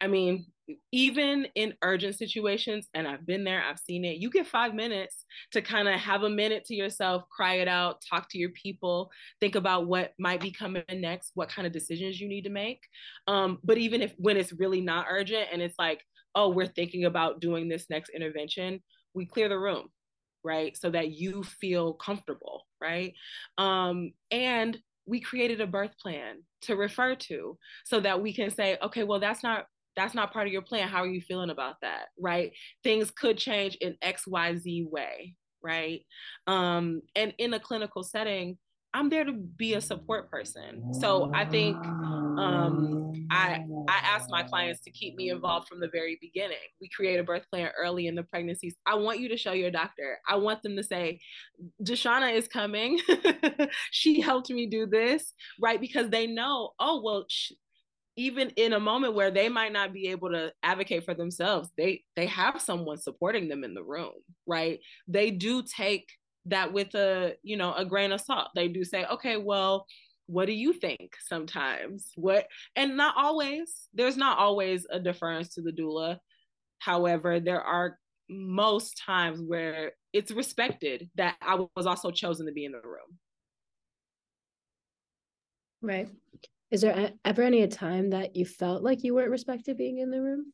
I 0.00 0.08
mean, 0.08 0.46
even 0.92 1.46
in 1.54 1.74
urgent 1.82 2.16
situations, 2.16 2.88
and 2.94 3.06
I've 3.06 3.26
been 3.26 3.44
there, 3.44 3.62
I've 3.62 3.78
seen 3.78 4.04
it, 4.04 4.16
you 4.16 4.30
get 4.30 4.46
five 4.46 4.74
minutes 4.74 5.24
to 5.52 5.60
kind 5.60 5.88
of 5.88 5.94
have 5.94 6.22
a 6.22 6.30
minute 6.30 6.64
to 6.66 6.74
yourself, 6.74 7.24
cry 7.30 7.54
it 7.54 7.68
out, 7.68 8.02
talk 8.08 8.28
to 8.30 8.38
your 8.38 8.50
people, 8.50 9.10
think 9.40 9.54
about 9.54 9.86
what 9.86 10.12
might 10.18 10.40
be 10.40 10.50
coming 10.50 10.82
next, 10.90 11.32
what 11.34 11.48
kind 11.48 11.66
of 11.66 11.72
decisions 11.72 12.20
you 12.20 12.28
need 12.28 12.44
to 12.44 12.50
make. 12.50 12.80
Um, 13.26 13.58
but 13.62 13.78
even 13.78 14.02
if 14.02 14.14
when 14.16 14.36
it's 14.36 14.52
really 14.52 14.80
not 14.80 15.06
urgent 15.10 15.48
and 15.52 15.60
it's 15.60 15.78
like, 15.78 16.02
oh, 16.34 16.48
we're 16.48 16.66
thinking 16.66 17.04
about 17.04 17.40
doing 17.40 17.68
this 17.68 17.86
next 17.90 18.10
intervention, 18.10 18.80
we 19.14 19.26
clear 19.26 19.48
the 19.48 19.58
room, 19.58 19.88
right? 20.42 20.76
So 20.76 20.90
that 20.90 21.12
you 21.12 21.42
feel 21.42 21.92
comfortable, 21.94 22.62
right? 22.80 23.14
Um, 23.58 24.12
and 24.30 24.78
we 25.06 25.20
created 25.20 25.60
a 25.60 25.66
birth 25.66 25.96
plan 26.00 26.42
to 26.62 26.76
refer 26.76 27.14
to 27.14 27.58
so 27.84 28.00
that 28.00 28.22
we 28.22 28.32
can 28.32 28.50
say, 28.50 28.78
okay, 28.82 29.04
well, 29.04 29.20
that's 29.20 29.42
not 29.42 29.66
that's 29.96 30.14
not 30.14 30.32
part 30.32 30.46
of 30.46 30.52
your 30.52 30.62
plan. 30.62 30.88
How 30.88 31.02
are 31.02 31.06
you 31.08 31.20
feeling 31.20 31.50
about 31.50 31.76
that? 31.82 32.06
Right? 32.18 32.52
Things 32.82 33.10
could 33.10 33.38
change 33.38 33.76
in 33.80 33.96
XYZ 34.02 34.84
way, 34.90 35.34
right? 35.62 36.00
Um, 36.46 37.02
and 37.16 37.34
in 37.38 37.54
a 37.54 37.60
clinical 37.60 38.02
setting, 38.02 38.58
I'm 38.92 39.08
there 39.10 39.24
to 39.24 39.32
be 39.32 39.74
a 39.74 39.80
support 39.80 40.30
person. 40.30 40.84
So 40.90 41.28
I 41.34 41.44
think 41.44 41.86
um, 42.36 43.00
I 43.30 43.58
I 43.86 44.00
ask 44.16 44.26
my 44.30 44.42
clients 44.42 44.80
to 44.82 44.90
keep 44.90 45.14
me 45.16 45.28
involved 45.28 45.68
from 45.68 45.78
the 45.80 45.90
very 45.92 46.16
beginning. 46.20 46.56
We 46.80 46.88
create 46.88 47.20
a 47.20 47.22
birth 47.22 47.44
plan 47.52 47.70
early 47.78 48.06
in 48.06 48.14
the 48.14 48.22
pregnancies. 48.22 48.74
I 48.86 48.94
want 48.94 49.20
you 49.20 49.28
to 49.28 49.36
show 49.36 49.52
your 49.52 49.70
doctor. 49.70 50.18
I 50.26 50.36
want 50.36 50.62
them 50.62 50.74
to 50.76 50.82
say, 50.82 51.20
Dashanna 51.82 52.34
is 52.34 52.48
coming. 52.48 53.00
she 53.90 54.20
helped 54.20 54.50
me 54.50 54.66
do 54.66 54.86
this, 54.86 55.32
right? 55.60 55.80
Because 55.80 56.10
they 56.10 56.26
know, 56.26 56.70
oh 56.80 57.02
well, 57.04 57.26
sh- 57.28 57.52
even 58.16 58.50
in 58.50 58.72
a 58.72 58.80
moment 58.80 59.14
where 59.14 59.30
they 59.30 59.48
might 59.48 59.72
not 59.72 59.92
be 59.92 60.08
able 60.08 60.30
to 60.30 60.52
advocate 60.62 61.04
for 61.04 61.14
themselves, 61.14 61.68
they 61.76 62.02
they 62.16 62.26
have 62.26 62.60
someone 62.60 62.98
supporting 62.98 63.48
them 63.48 63.64
in 63.64 63.74
the 63.74 63.82
room, 63.82 64.12
right? 64.46 64.80
They 65.08 65.30
do 65.30 65.62
take 65.62 66.08
that 66.46 66.72
with 66.72 66.94
a 66.94 67.34
you 67.42 67.56
know 67.56 67.74
a 67.74 67.84
grain 67.84 68.12
of 68.12 68.20
salt. 68.20 68.48
They 68.54 68.68
do 68.68 68.84
say, 68.84 69.04
okay, 69.06 69.36
well 69.36 69.86
what 70.26 70.46
do 70.46 70.52
you 70.52 70.72
think 70.72 71.10
sometimes 71.28 72.10
what 72.16 72.46
and 72.76 72.96
not 72.96 73.14
always 73.16 73.88
there's 73.92 74.16
not 74.16 74.38
always 74.38 74.86
a 74.90 74.98
deference 74.98 75.54
to 75.54 75.60
the 75.60 75.70
doula 75.70 76.16
however 76.78 77.40
there 77.40 77.60
are 77.60 77.98
most 78.30 78.98
times 79.04 79.38
where 79.42 79.92
it's 80.14 80.30
respected 80.30 81.10
that 81.14 81.36
i 81.42 81.62
was 81.76 81.86
also 81.86 82.10
chosen 82.10 82.46
to 82.46 82.52
be 82.52 82.64
in 82.64 82.72
the 82.72 82.78
room 82.78 83.18
Right. 85.82 86.08
Is 86.70 86.80
there 86.80 87.12
ever 87.24 87.42
any 87.42 87.62
a 87.62 87.68
time 87.68 88.10
that 88.10 88.36
you 88.36 88.44
felt 88.44 88.82
like 88.82 89.04
you 89.04 89.14
weren't 89.14 89.30
respected 89.30 89.76
being 89.76 89.98
in 89.98 90.10
the 90.10 90.20
room? 90.20 90.52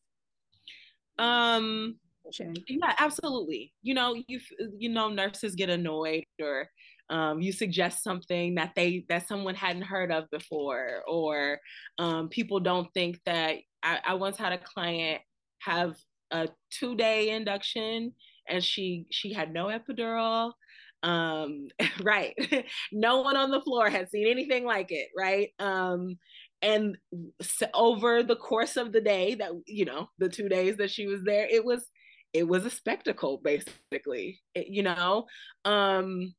um 1.18 1.96
Sharing. 2.32 2.56
yeah 2.68 2.94
absolutely 2.98 3.72
you 3.82 3.92
know 3.92 4.14
you 4.28 4.40
you 4.78 4.88
know 4.88 5.08
nurses 5.08 5.54
get 5.54 5.68
annoyed 5.68 6.24
or 6.40 6.68
um, 7.10 7.40
you 7.40 7.50
suggest 7.52 8.04
something 8.04 8.54
that 8.54 8.72
they 8.76 9.04
that 9.08 9.26
someone 9.26 9.56
hadn't 9.56 9.82
heard 9.82 10.12
of 10.12 10.30
before 10.30 11.02
or 11.08 11.58
um, 11.98 12.28
people 12.28 12.60
don't 12.60 12.86
think 12.94 13.18
that 13.26 13.56
I, 13.82 13.98
I 14.06 14.14
once 14.14 14.36
had 14.36 14.52
a 14.52 14.58
client 14.58 15.20
have 15.58 15.96
a 16.30 16.48
two 16.70 16.94
day 16.94 17.30
induction 17.30 18.12
and 18.48 18.62
she 18.62 19.06
she 19.10 19.32
had 19.32 19.52
no 19.52 19.66
epidural 19.66 20.52
um 21.02 21.68
right. 22.02 22.34
No 22.92 23.20
one 23.22 23.36
on 23.36 23.50
the 23.50 23.60
floor 23.62 23.88
had 23.90 24.10
seen 24.10 24.26
anything 24.28 24.64
like 24.64 24.88
it 24.92 25.08
right? 25.16 25.50
Um 25.58 26.18
and 26.62 26.96
so 27.40 27.66
over 27.74 28.22
the 28.22 28.36
course 28.36 28.76
of 28.76 28.92
the 28.92 29.00
day 29.00 29.34
that 29.36 29.52
you 29.66 29.84
know 29.84 30.08
the 30.18 30.28
two 30.28 30.48
days 30.48 30.76
that 30.76 30.90
she 30.90 31.06
was 31.06 31.22
there 31.24 31.46
it 31.50 31.64
was 31.64 31.86
it 32.32 32.46
was 32.46 32.64
a 32.64 32.70
spectacle 32.70 33.40
basically 33.42 34.40
it, 34.54 34.68
you 34.68 34.82
know? 34.82 35.26
Um 35.64 36.34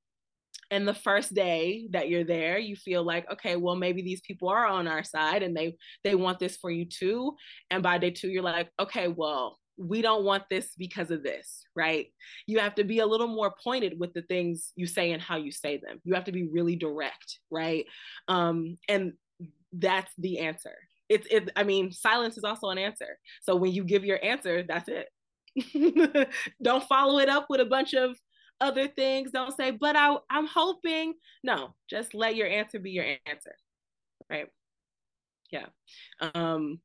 and 0.72 0.88
the 0.88 0.94
first 0.94 1.34
day 1.34 1.88
that 1.92 2.10
you're 2.10 2.24
there 2.24 2.58
you 2.58 2.76
feel 2.76 3.04
like 3.04 3.30
okay 3.32 3.56
well 3.58 3.76
maybe 3.76 4.02
these 4.02 4.22
people 4.22 4.50
are 4.50 4.66
on 4.66 4.88
our 4.88 5.04
side 5.04 5.44
and 5.44 5.56
they 5.56 5.76
they 6.04 6.16
want 6.16 6.40
this 6.40 6.58
for 6.58 6.72
you 6.72 6.86
too. 6.86 7.36
And 7.72 7.84
by 7.84 7.98
day 7.98 8.12
two 8.12 8.30
you're 8.30 8.44
like 8.44 8.70
okay 8.80 9.08
well 9.10 9.60
we 9.82 10.02
don't 10.02 10.24
want 10.24 10.44
this 10.50 10.70
because 10.78 11.12
of 11.12 11.24
this 11.24 11.64
right 11.76 12.08
you 12.48 12.60
have 12.60 12.76
to 12.76 12.84
be 12.84 13.00
a 13.00 13.06
little 13.06 13.28
more 13.28 13.54
pointed 13.64 14.00
with 14.00 14.14
the 14.14 14.22
things 14.24 14.72
you 14.76 14.86
say 14.86 15.12
and 15.12 15.22
how 15.22 15.38
you 15.38 15.52
say 15.52 15.78
them 15.78 16.00
you 16.04 16.14
have 16.14 16.26
to 16.26 16.32
be 16.32 16.48
really 16.52 16.76
direct 16.76 17.40
right 17.50 17.86
um 18.28 18.78
and 18.88 19.14
that's 19.74 20.12
the 20.18 20.40
answer 20.40 20.76
it's 21.10 21.28
it 21.32 21.50
i 21.56 21.64
mean 21.64 21.92
silence 21.92 22.38
is 22.38 22.44
also 22.44 22.70
an 22.70 22.78
answer 22.78 23.18
so 23.42 23.56
when 23.56 23.72
you 23.72 23.84
give 23.84 24.06
your 24.06 24.24
answer 24.24 24.64
that's 24.64 24.90
it 24.90 26.30
don't 26.62 26.88
follow 26.88 27.20
it 27.20 27.30
up 27.30 27.48
with 27.50 27.60
a 27.60 27.66
bunch 27.66 27.94
of 27.94 28.16
other 28.62 28.88
things. 28.88 29.32
Don't 29.32 29.56
say, 29.58 29.72
but 29.72 29.96
I, 29.96 30.16
I'm 30.30 30.46
hoping. 30.46 31.16
No, 31.44 31.74
just 31.90 32.14
let 32.14 32.36
your 32.36 32.48
answer 32.48 32.80
be 32.80 32.92
your 32.92 33.06
answer. 33.26 33.56
Right. 34.30 34.48
Yeah. 35.52 35.66
Um, 36.34 36.80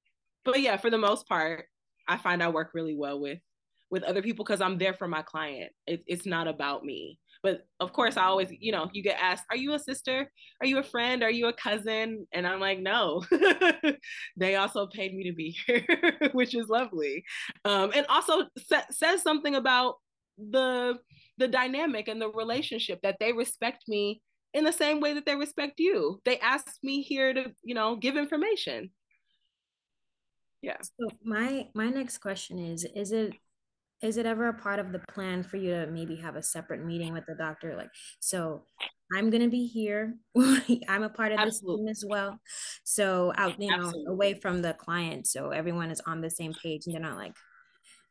but 0.44 0.60
yeah, 0.60 0.78
for 0.78 0.90
the 0.90 0.98
most 0.98 1.28
part, 1.28 1.66
I 2.08 2.16
find 2.18 2.42
I 2.42 2.48
work 2.48 2.70
really 2.74 2.94
well 2.94 3.20
with 3.20 3.38
with 3.90 4.02
other 4.02 4.22
people 4.22 4.44
because 4.44 4.60
I'm 4.60 4.78
there 4.78 4.94
for 4.94 5.06
my 5.06 5.22
client. 5.22 5.70
It, 5.86 6.02
it's 6.06 6.26
not 6.26 6.48
about 6.48 6.84
me. 6.84 7.18
But 7.42 7.66
of 7.78 7.92
course, 7.92 8.16
I 8.16 8.24
always, 8.24 8.48
you 8.58 8.72
know, 8.72 8.90
you 8.92 9.02
get 9.02 9.18
asked, 9.20 9.44
Are 9.50 9.56
you 9.56 9.74
a 9.74 9.78
sister? 9.78 10.30
Are 10.60 10.66
you 10.66 10.78
a 10.78 10.82
friend? 10.82 11.22
Are 11.22 11.30
you 11.30 11.46
a 11.46 11.52
cousin? 11.52 12.26
And 12.32 12.46
I'm 12.46 12.58
like, 12.58 12.80
No. 12.80 13.24
they 14.36 14.56
also 14.56 14.86
paid 14.88 15.14
me 15.14 15.24
to 15.30 15.32
be 15.32 15.56
here, 15.66 15.84
which 16.32 16.54
is 16.54 16.68
lovely. 16.68 17.24
Um, 17.64 17.92
and 17.94 18.06
also 18.08 18.46
sa- 18.66 18.90
says 18.90 19.22
something 19.22 19.54
about 19.54 19.96
the 20.38 20.98
the 21.38 21.48
dynamic 21.48 22.08
and 22.08 22.20
the 22.20 22.30
relationship 22.30 23.00
that 23.02 23.16
they 23.20 23.32
respect 23.32 23.84
me 23.88 24.20
in 24.52 24.64
the 24.64 24.72
same 24.72 25.00
way 25.00 25.12
that 25.12 25.26
they 25.26 25.36
respect 25.36 25.74
you. 25.78 26.20
They 26.24 26.38
asked 26.38 26.78
me 26.82 27.02
here 27.02 27.32
to, 27.32 27.52
you 27.62 27.74
know, 27.74 27.96
give 27.96 28.16
information. 28.16 28.90
Yeah. 30.66 30.78
So 30.82 31.08
my 31.24 31.68
my 31.74 31.90
next 31.90 32.18
question 32.18 32.58
is 32.58 32.84
is 32.96 33.12
it 33.12 33.34
is 34.02 34.16
it 34.16 34.26
ever 34.26 34.48
a 34.48 34.52
part 34.52 34.80
of 34.80 34.90
the 34.90 34.98
plan 35.08 35.44
for 35.44 35.58
you 35.58 35.70
to 35.70 35.86
maybe 35.86 36.16
have 36.16 36.34
a 36.34 36.42
separate 36.42 36.84
meeting 36.84 37.12
with 37.12 37.24
the 37.26 37.36
doctor? 37.36 37.76
Like 37.76 37.90
so 38.18 38.64
i'm 39.14 39.30
going 39.30 39.44
to 39.44 39.48
be 39.48 39.68
here. 39.68 40.16
I'm 40.88 41.04
a 41.04 41.08
part 41.08 41.30
of 41.30 41.38
this 41.44 41.60
team 41.60 41.86
as 41.86 42.04
well. 42.04 42.40
So 42.82 43.32
out 43.36 43.62
you 43.62 43.70
know 43.70 43.76
Absolutely. 43.76 44.12
away 44.12 44.34
from 44.34 44.60
the 44.60 44.72
client. 44.72 45.28
So 45.28 45.50
everyone 45.50 45.92
is 45.92 46.00
on 46.04 46.20
the 46.20 46.30
same 46.30 46.52
page 46.52 46.82
and 46.86 46.94
they're 46.94 47.00
not 47.00 47.16
like 47.16 47.36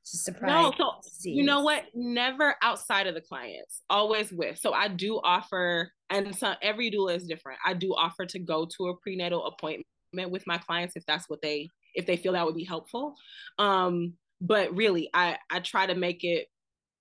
surprised 0.04 0.76
no 0.80 1.02
so 1.02 1.12
you 1.26 1.44
know 1.44 1.62
what? 1.62 1.84
Never 1.94 2.56
outside 2.62 3.08
of 3.08 3.16
the 3.16 3.22
clients. 3.22 3.82
Always 3.90 4.32
with. 4.32 4.60
So 4.60 4.72
i 4.72 4.88
do 4.88 5.20
offer 5.26 5.92
and 6.10 6.34
so 6.34 6.54
every 6.62 6.90
doula 6.90 7.18
is 7.18 7.28
different. 7.28 7.60
I 7.66 7.74
do 7.74 7.94
offer 7.94 8.26
to 8.28 8.40
go 8.40 8.66
to 8.78 8.88
a 8.88 8.98
prenatal 9.02 9.46
appointment 9.46 10.32
with 10.32 10.48
my 10.48 10.58
clients 10.58 10.96
if 10.96 11.06
that's 11.06 11.28
what 11.28 11.42
they 11.42 11.68
if 11.96 12.06
they 12.06 12.18
feel 12.18 12.34
that 12.34 12.46
would 12.46 12.56
be 12.56 12.64
helpful. 12.64 13.16
Um 13.58 14.14
but 14.42 14.76
really 14.76 15.10
i 15.14 15.38
i 15.50 15.60
try 15.62 15.86
to 15.86 15.96
make 15.96 16.24
it 16.24 16.48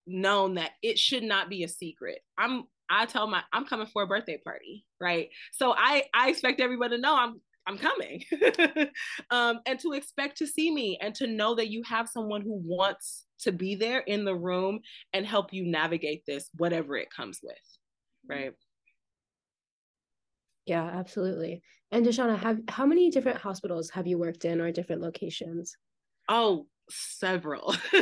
known 0.06 0.54
that 0.54 0.70
it 0.82 0.98
should 0.98 1.22
not 1.24 1.48
be 1.48 1.64
a 1.64 1.68
secret. 1.68 2.18
I'm 2.38 2.64
i 2.90 3.06
tell 3.06 3.26
my 3.26 3.42
i'm 3.52 3.64
coming 3.64 3.86
for 3.86 4.02
a 4.02 4.06
birthday 4.06 4.38
party 4.44 4.84
right? 5.00 5.28
So 5.52 5.74
i 5.76 6.04
i 6.14 6.28
expect 6.30 6.60
everyone 6.60 6.90
to 6.90 6.98
know 6.98 7.16
i'm 7.16 7.40
i'm 7.66 7.78
coming. 7.78 8.22
Um 9.30 9.60
and 9.66 9.78
to 9.80 9.92
expect 9.92 10.38
to 10.38 10.46
see 10.46 10.72
me 10.72 10.98
and 11.00 11.14
to 11.16 11.26
know 11.26 11.54
that 11.56 11.70
you 11.70 11.82
have 11.84 12.08
someone 12.08 12.42
who 12.42 12.60
wants 12.64 13.24
to 13.40 13.52
be 13.52 13.74
there 13.74 14.00
in 14.00 14.24
the 14.24 14.34
room 14.34 14.80
and 15.12 15.26
help 15.26 15.52
you 15.52 15.66
navigate 15.66 16.24
this 16.26 16.50
whatever 16.56 16.96
it 16.96 17.08
comes 17.10 17.40
with 17.42 17.56
right 18.28 18.52
yeah 20.66 20.84
absolutely 20.84 21.62
and 21.92 22.04
Dashanna, 22.04 22.36
have 22.38 22.58
how 22.68 22.86
many 22.86 23.10
different 23.10 23.38
hospitals 23.38 23.90
have 23.90 24.06
you 24.06 24.18
worked 24.18 24.44
in 24.44 24.60
or 24.60 24.72
different 24.72 25.02
locations 25.02 25.76
oh 26.28 26.66
several. 26.90 27.74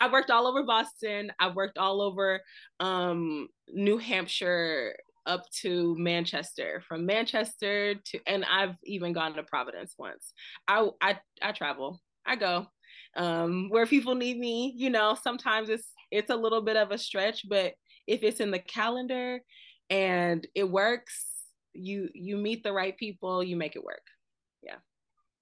I 0.00 0.10
worked 0.10 0.30
all 0.30 0.46
over 0.46 0.62
Boston. 0.62 1.32
I 1.38 1.50
worked 1.50 1.78
all 1.78 2.00
over 2.00 2.40
um, 2.80 3.48
New 3.68 3.98
Hampshire 3.98 4.96
up 5.26 5.48
to 5.50 5.94
Manchester, 5.98 6.82
from 6.88 7.04
Manchester 7.04 7.94
to, 7.94 8.20
and 8.26 8.44
I've 8.44 8.76
even 8.84 9.12
gone 9.12 9.34
to 9.34 9.42
Providence 9.42 9.94
once. 9.98 10.32
I 10.66 10.88
I, 11.00 11.18
I 11.42 11.52
travel. 11.52 12.00
I 12.26 12.36
go 12.36 12.66
um, 13.16 13.68
where 13.70 13.86
people 13.86 14.14
need 14.14 14.38
me. 14.38 14.72
You 14.76 14.90
know, 14.90 15.16
sometimes 15.20 15.68
it's 15.68 15.88
it's 16.10 16.30
a 16.30 16.36
little 16.36 16.62
bit 16.62 16.76
of 16.76 16.90
a 16.90 16.98
stretch, 16.98 17.48
but 17.48 17.74
if 18.06 18.22
it's 18.22 18.40
in 18.40 18.50
the 18.50 18.58
calendar 18.58 19.40
and 19.90 20.46
it 20.54 20.70
works, 20.70 21.37
you 21.72 22.08
you 22.14 22.36
meet 22.36 22.62
the 22.62 22.72
right 22.72 22.96
people, 22.96 23.42
you 23.42 23.56
make 23.56 23.76
it 23.76 23.84
work. 23.84 24.04
Yeah. 24.62 24.78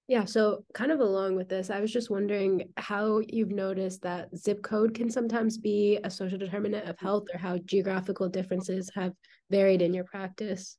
Yeah, 0.07 0.23
so 0.23 0.65
kind 0.73 0.91
of 0.91 1.01
along 1.01 1.35
with 1.35 1.49
this, 1.49 1.69
I 1.69 1.81
was 1.81 1.91
just 1.91 2.09
wondering 2.09 2.71
how 2.77 3.19
you've 3.27 3.51
noticed 3.51 4.01
that 4.03 4.35
zip 4.37 4.63
code 4.63 4.93
can 4.95 5.09
sometimes 5.09 5.57
be 5.57 5.99
a 6.03 6.09
social 6.09 6.37
determinant 6.37 6.87
of 6.87 6.97
health 6.97 7.25
or 7.33 7.37
how 7.37 7.57
geographical 7.57 8.29
differences 8.29 8.89
have 8.95 9.13
varied 9.49 9.81
in 9.81 9.93
your 9.93 10.05
practice. 10.05 10.77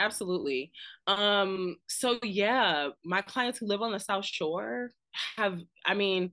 Absolutely. 0.00 0.70
Um 1.06 1.76
so 1.88 2.18
yeah, 2.22 2.90
my 3.04 3.20
clients 3.22 3.58
who 3.58 3.66
live 3.66 3.82
on 3.82 3.92
the 3.92 3.98
South 4.00 4.24
Shore 4.24 4.92
have 5.36 5.60
I 5.84 5.94
mean 5.94 6.32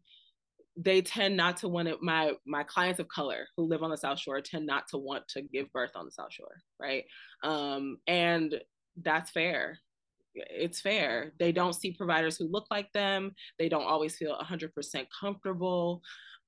they 0.78 1.02
tend 1.02 1.38
not 1.38 1.58
to 1.58 1.68
want 1.68 1.88
it 1.88 2.02
my 2.02 2.34
my 2.46 2.64
clients 2.64 3.00
of 3.00 3.08
color 3.08 3.48
who 3.56 3.64
live 3.64 3.82
on 3.82 3.90
the 3.90 3.98
south 3.98 4.20
shore 4.20 4.42
tend 4.42 4.66
not 4.66 4.88
to 4.88 4.98
want 4.98 5.26
to 5.28 5.42
give 5.42 5.72
birth 5.72 5.92
on 5.96 6.06
the 6.06 6.12
south 6.12 6.34
shore 6.34 6.62
right 6.80 7.06
um 7.44 7.98
and 8.08 8.60
that's 9.02 9.32
fair 9.32 9.80
it's 10.36 10.82
fair. 10.82 11.34
They 11.40 11.52
don't 11.52 11.74
see 11.74 11.92
providers 11.92 12.38
who 12.38 12.48
look 12.48 12.66
like 12.70 12.92
them. 12.94 13.34
They 13.58 13.70
don't 13.70 13.86
always 13.86 14.16
feel 14.16 14.38
100% 14.38 15.06
comfortable. 15.20 16.02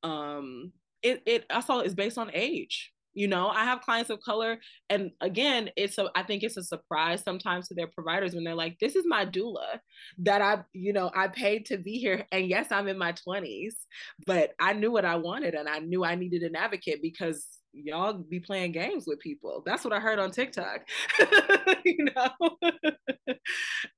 Um, 0.04 0.72
it, 1.02 1.22
it 1.26 1.46
also 1.50 1.80
is 1.80 1.96
based 1.96 2.18
on 2.18 2.32
age. 2.34 2.92
You 3.18 3.28
know, 3.28 3.48
I 3.50 3.66
have 3.66 3.82
clients 3.82 4.12
of 4.12 4.22
color, 4.22 4.60
and 4.92 5.12
again, 5.22 5.72
it's 5.76 5.98
a 5.98 6.10
I 6.16 6.24
think 6.24 6.44
it's 6.44 6.58
a 6.58 6.64
surprise 6.64 7.24
sometimes 7.24 7.68
to 7.70 7.74
their 7.74 7.88
providers 7.88 8.36
when 8.36 8.44
they're 8.44 8.56
like, 8.56 8.78
"This 8.80 8.96
is 8.96 9.06
my 9.08 9.26
doula 9.26 9.80
that 10.20 10.42
I, 10.42 10.64
you 10.74 10.94
know, 10.94 11.10
I 11.16 11.28
paid 11.28 11.66
to 11.68 11.78
be 11.78 11.98
here." 12.00 12.28
And 12.32 12.48
yes, 12.48 12.68
I'm 12.72 12.88
in 12.88 12.98
my 12.98 13.14
20s, 13.14 13.88
but 14.28 14.52
I 14.60 14.74
knew 14.74 14.92
what 14.92 15.06
I 15.06 15.16
wanted, 15.16 15.56
and 15.56 15.68
I 15.68 15.80
knew 15.80 16.04
I 16.06 16.16
needed 16.16 16.44
an 16.44 16.56
advocate 16.56 17.02
because 17.02 17.48
y'all 17.74 18.14
be 18.14 18.40
playing 18.40 18.72
games 18.74 19.06
with 19.08 19.20
people. 19.20 19.64
That's 19.66 19.84
what 19.84 19.94
I 19.94 20.00
heard 20.00 20.20
on 20.20 20.32
TikTok. 20.32 20.82
you 21.86 22.06
know. 22.16 22.58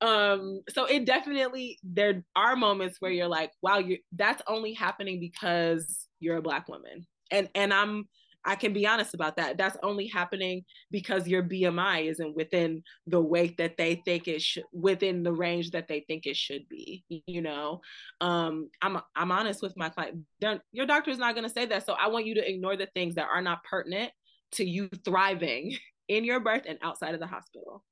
um 0.00 0.60
so 0.70 0.84
it 0.86 1.04
definitely 1.04 1.78
there 1.82 2.24
are 2.36 2.56
moments 2.56 3.00
where 3.00 3.10
you're 3.10 3.28
like, 3.28 3.52
wow, 3.62 3.78
you 3.78 3.98
that's 4.12 4.42
only 4.46 4.72
happening 4.72 5.20
because 5.20 6.06
you're 6.20 6.36
a 6.36 6.42
black 6.42 6.68
woman. 6.68 7.06
And 7.30 7.48
and 7.54 7.72
I'm 7.72 8.08
I 8.44 8.56
can 8.56 8.72
be 8.72 8.86
honest 8.86 9.14
about 9.14 9.36
that. 9.36 9.58
That's 9.58 9.76
only 9.82 10.06
happening 10.06 10.64
because 10.90 11.28
your 11.28 11.42
BMI 11.42 12.10
isn't 12.10 12.36
within 12.36 12.82
the 13.06 13.20
weight 13.20 13.58
that 13.58 13.76
they 13.76 13.96
think 14.04 14.28
it 14.28 14.40
should 14.40 14.64
within 14.72 15.22
the 15.22 15.32
range 15.32 15.72
that 15.72 15.88
they 15.88 16.04
think 16.06 16.26
it 16.26 16.36
should 16.36 16.68
be. 16.68 17.04
You 17.08 17.42
know, 17.42 17.80
um, 18.20 18.70
I'm 18.80 18.98
I'm 19.14 19.32
honest 19.32 19.62
with 19.62 19.76
my 19.76 19.90
client. 19.90 20.24
They're, 20.40 20.62
your 20.72 20.86
doctor 20.86 21.10
is 21.10 21.18
not 21.18 21.34
going 21.34 21.46
to 21.46 21.52
say 21.52 21.66
that, 21.66 21.84
so 21.84 21.94
I 21.94 22.08
want 22.08 22.26
you 22.26 22.34
to 22.36 22.48
ignore 22.48 22.76
the 22.76 22.88
things 22.94 23.14
that 23.16 23.28
are 23.32 23.42
not 23.42 23.64
pertinent 23.64 24.12
to 24.52 24.64
you 24.64 24.88
thriving 25.04 25.76
in 26.08 26.24
your 26.24 26.40
birth 26.40 26.62
and 26.66 26.78
outside 26.82 27.14
of 27.14 27.20
the 27.20 27.26
hospital, 27.26 27.84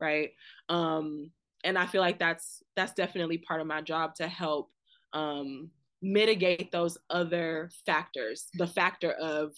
right? 0.00 0.30
Um, 0.68 1.30
and 1.64 1.78
I 1.78 1.86
feel 1.86 2.02
like 2.02 2.18
that's 2.18 2.62
that's 2.76 2.92
definitely 2.92 3.38
part 3.38 3.60
of 3.60 3.66
my 3.66 3.80
job 3.80 4.14
to 4.16 4.28
help 4.28 4.70
um, 5.14 5.70
mitigate 6.02 6.70
those 6.70 6.98
other 7.10 7.70
factors. 7.86 8.48
The 8.54 8.66
factor 8.66 9.12
of 9.12 9.52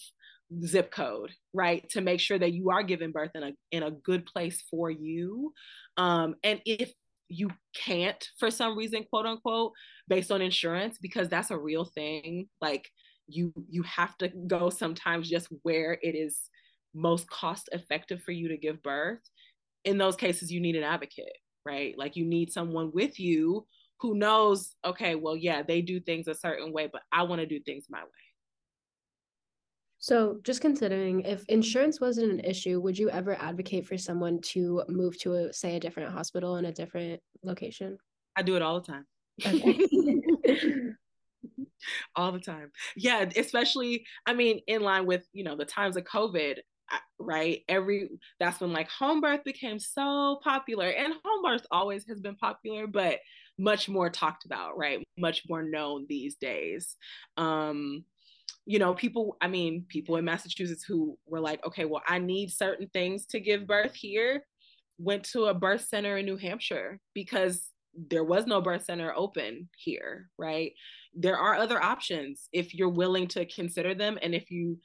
zip 0.65 0.91
code 0.91 1.31
right? 1.53 1.87
To 1.89 2.01
make 2.01 2.19
sure 2.19 2.37
that 2.37 2.53
you 2.53 2.69
are 2.69 2.83
giving 2.83 3.11
birth 3.11 3.31
in 3.35 3.43
a 3.43 3.51
in 3.71 3.83
a 3.83 3.91
good 3.91 4.25
place 4.25 4.63
for 4.69 4.89
you. 4.89 5.53
Um 5.97 6.35
and 6.43 6.61
if 6.65 6.91
you 7.29 7.49
can't 7.75 8.23
for 8.39 8.49
some 8.49 8.77
reason 8.77 9.03
quote 9.09 9.25
unquote 9.25 9.73
based 10.07 10.31
on 10.31 10.41
insurance 10.41 10.97
because 11.01 11.27
that's 11.27 11.51
a 11.51 11.57
real 11.57 11.83
thing 11.83 12.47
like 12.61 12.87
you 13.27 13.51
you 13.69 13.83
have 13.83 14.17
to 14.17 14.29
go 14.47 14.69
sometimes 14.69 15.29
just 15.29 15.47
where 15.63 15.97
it 16.01 16.15
is 16.15 16.49
most 16.95 17.29
cost 17.29 17.67
effective 17.73 18.21
for 18.23 18.31
you 18.31 18.47
to 18.47 18.57
give 18.57 18.81
birth. 18.81 19.19
In 19.83 19.97
those 19.97 20.15
cases 20.15 20.51
you 20.51 20.61
need 20.61 20.75
an 20.75 20.83
advocate 20.83 21.37
right? 21.65 21.97
Like 21.97 22.15
you 22.15 22.25
need 22.25 22.51
someone 22.51 22.91
with 22.93 23.19
you 23.19 23.65
who 23.99 24.15
knows 24.15 24.75
okay 24.85 25.15
well 25.15 25.35
yeah 25.35 25.63
they 25.63 25.81
do 25.81 25.99
things 25.99 26.27
a 26.27 26.35
certain 26.35 26.71
way 26.71 26.87
but 26.91 27.01
i 27.11 27.23
want 27.23 27.41
to 27.41 27.47
do 27.47 27.59
things 27.59 27.85
my 27.89 28.01
way 28.03 28.26
so, 29.99 30.39
just 30.43 30.61
considering 30.61 31.21
if 31.21 31.43
insurance 31.47 31.99
wasn't 31.99 32.31
an 32.31 32.39
issue, 32.41 32.79
would 32.81 32.97
you 32.97 33.09
ever 33.09 33.35
advocate 33.41 33.87
for 33.87 33.97
someone 33.97 34.39
to 34.41 34.83
move 34.87 35.17
to 35.19 35.33
a 35.33 35.53
say 35.53 35.75
a 35.75 35.79
different 35.79 36.11
hospital 36.11 36.57
in 36.57 36.65
a 36.65 36.71
different 36.71 37.19
location? 37.43 37.97
I 38.35 38.43
do 38.43 38.55
it 38.55 38.61
all 38.61 38.79
the 38.79 38.85
time. 38.85 39.05
Okay. 39.45 39.79
all 42.15 42.31
the 42.31 42.39
time. 42.39 42.71
Yeah, 42.95 43.27
especially 43.35 44.05
I 44.25 44.33
mean 44.33 44.61
in 44.67 44.81
line 44.81 45.07
with, 45.07 45.25
you 45.33 45.43
know, 45.43 45.55
the 45.55 45.65
times 45.65 45.97
of 45.97 46.03
COVID, 46.03 46.57
right? 47.17 47.61
Every 47.67 48.09
that's 48.39 48.61
when 48.61 48.73
like 48.73 48.89
home 48.89 49.19
birth 49.19 49.43
became 49.43 49.79
so 49.79 50.39
popular 50.43 50.87
and 50.89 51.13
home 51.25 51.43
birth 51.43 51.65
always 51.71 52.05
has 52.07 52.19
been 52.19 52.35
popular, 52.35 52.85
but 52.85 53.17
much 53.57 53.89
more 53.89 54.11
talked 54.11 54.45
about, 54.45 54.77
right? 54.77 55.03
Much 55.17 55.43
more 55.49 55.63
known 55.63 56.05
these 56.07 56.35
days. 56.35 56.95
Um 57.35 58.05
you 58.67 58.79
know, 58.79 58.93
people, 58.93 59.37
I 59.41 59.47
mean, 59.47 59.85
people 59.87 60.17
in 60.17 60.25
Massachusetts 60.25 60.83
who 60.83 61.17
were 61.25 61.39
like, 61.39 61.65
okay, 61.65 61.85
well, 61.85 62.03
I 62.05 62.19
need 62.19 62.51
certain 62.51 62.89
things 62.89 63.25
to 63.27 63.39
give 63.39 63.65
birth 63.65 63.95
here, 63.95 64.43
went 64.99 65.23
to 65.31 65.45
a 65.45 65.53
birth 65.53 65.85
center 65.87 66.17
in 66.17 66.25
New 66.25 66.35
Hampshire 66.35 66.99
because 67.13 67.69
there 68.09 68.25
was 68.25 68.45
no 68.45 68.59
birth 68.59 68.83
center 68.83 69.13
open 69.15 69.69
here, 69.77 70.29
right? 70.37 70.73
There 71.15 71.37
are 71.37 71.55
other 71.55 71.81
options 71.81 72.49
if 72.51 72.75
you're 72.75 72.89
willing 72.89 73.27
to 73.29 73.45
consider 73.45 73.95
them. 73.95 74.19
And 74.21 74.35
if 74.35 74.51
you 74.51 74.77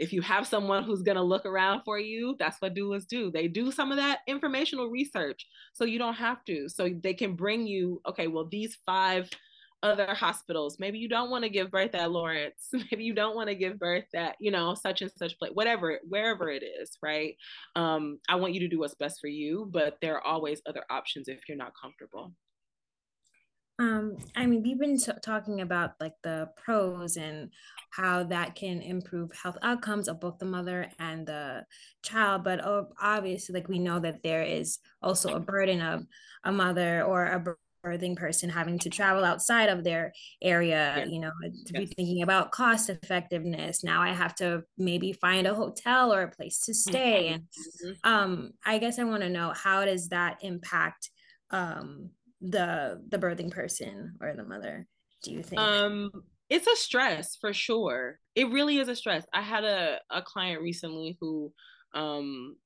if 0.00 0.12
you 0.12 0.20
have 0.22 0.44
someone 0.44 0.82
who's 0.82 1.02
going 1.02 1.16
to 1.16 1.22
look 1.22 1.46
around 1.46 1.82
for 1.84 2.00
you, 2.00 2.34
that's 2.40 2.60
what 2.60 2.74
doulas 2.74 3.06
do. 3.06 3.30
They 3.30 3.46
do 3.46 3.70
some 3.70 3.92
of 3.92 3.98
that 3.98 4.18
informational 4.26 4.88
research 4.88 5.46
so 5.72 5.84
you 5.84 6.00
don't 6.00 6.14
have 6.14 6.44
to. 6.46 6.68
So 6.68 6.90
they 7.00 7.14
can 7.14 7.34
bring 7.36 7.64
you, 7.64 8.02
okay, 8.04 8.26
well, 8.26 8.48
these 8.50 8.76
five 8.84 9.30
other 9.82 10.14
hospitals. 10.14 10.78
Maybe 10.78 10.98
you 10.98 11.08
don't 11.08 11.30
want 11.30 11.44
to 11.44 11.50
give 11.50 11.70
birth 11.70 11.94
at 11.94 12.10
Lawrence. 12.10 12.68
Maybe 12.72 13.04
you 13.04 13.14
don't 13.14 13.36
want 13.36 13.48
to 13.48 13.54
give 13.54 13.78
birth 13.78 14.06
at, 14.14 14.36
you 14.40 14.50
know, 14.50 14.74
such 14.74 15.02
and 15.02 15.10
such 15.16 15.38
place, 15.38 15.52
whatever, 15.54 16.00
wherever 16.08 16.50
it 16.50 16.62
is, 16.62 16.98
right? 17.02 17.34
Um, 17.76 18.18
I 18.28 18.36
want 18.36 18.54
you 18.54 18.60
to 18.60 18.68
do 18.68 18.78
what's 18.78 18.94
best 18.94 19.20
for 19.20 19.28
you, 19.28 19.68
but 19.70 19.96
there 20.00 20.16
are 20.16 20.26
always 20.26 20.60
other 20.66 20.84
options 20.90 21.28
if 21.28 21.48
you're 21.48 21.58
not 21.58 21.72
comfortable. 21.80 22.32
Um, 23.80 24.16
I 24.34 24.46
mean, 24.46 24.64
we've 24.64 24.78
been 24.78 24.98
t- 24.98 25.12
talking 25.22 25.60
about 25.60 25.92
like 26.00 26.14
the 26.24 26.48
pros 26.56 27.16
and 27.16 27.50
how 27.90 28.24
that 28.24 28.56
can 28.56 28.82
improve 28.82 29.30
health 29.32 29.56
outcomes 29.62 30.08
of 30.08 30.18
both 30.18 30.38
the 30.38 30.46
mother 30.46 30.90
and 30.98 31.24
the 31.24 31.64
child, 32.02 32.42
but 32.42 32.60
obviously, 33.00 33.54
like 33.54 33.68
we 33.68 33.78
know 33.78 34.00
that 34.00 34.24
there 34.24 34.42
is 34.42 34.80
also 35.00 35.34
a 35.34 35.40
burden 35.40 35.80
of 35.80 36.04
a 36.42 36.50
mother 36.50 37.04
or 37.04 37.26
a 37.26 37.56
birthing 37.84 38.16
person 38.16 38.50
having 38.50 38.78
to 38.80 38.90
travel 38.90 39.24
outside 39.24 39.68
of 39.68 39.84
their 39.84 40.12
area, 40.42 40.94
yeah. 40.98 41.04
you 41.04 41.20
know, 41.20 41.30
to 41.42 41.72
yes. 41.72 41.80
be 41.80 41.86
thinking 41.86 42.22
about 42.22 42.52
cost 42.52 42.90
effectiveness. 42.90 43.84
Now 43.84 44.02
I 44.02 44.12
have 44.12 44.34
to 44.36 44.64
maybe 44.76 45.12
find 45.12 45.46
a 45.46 45.54
hotel 45.54 46.12
or 46.12 46.22
a 46.22 46.30
place 46.30 46.60
to 46.60 46.74
stay, 46.74 47.28
and 47.28 47.42
mm-hmm. 47.42 48.10
um, 48.10 48.50
I 48.64 48.78
guess 48.78 48.98
I 48.98 49.04
want 49.04 49.22
to 49.22 49.28
know 49.28 49.52
how 49.54 49.84
does 49.84 50.08
that 50.08 50.38
impact 50.42 51.10
um 51.50 52.10
the 52.40 53.02
the 53.08 53.18
birthing 53.18 53.50
person 53.50 54.14
or 54.20 54.34
the 54.34 54.44
mother 54.44 54.86
do 55.22 55.32
you 55.32 55.42
think 55.42 55.60
um 55.60 56.10
it's 56.48 56.66
a 56.66 56.76
stress 56.76 57.36
for 57.36 57.52
sure 57.52 58.18
it 58.34 58.50
really 58.50 58.78
is 58.78 58.88
a 58.88 58.94
stress 58.94 59.24
i 59.32 59.42
had 59.42 59.64
a, 59.64 59.98
a 60.10 60.22
client 60.22 60.62
recently 60.62 61.16
who 61.20 61.52
um 61.94 62.56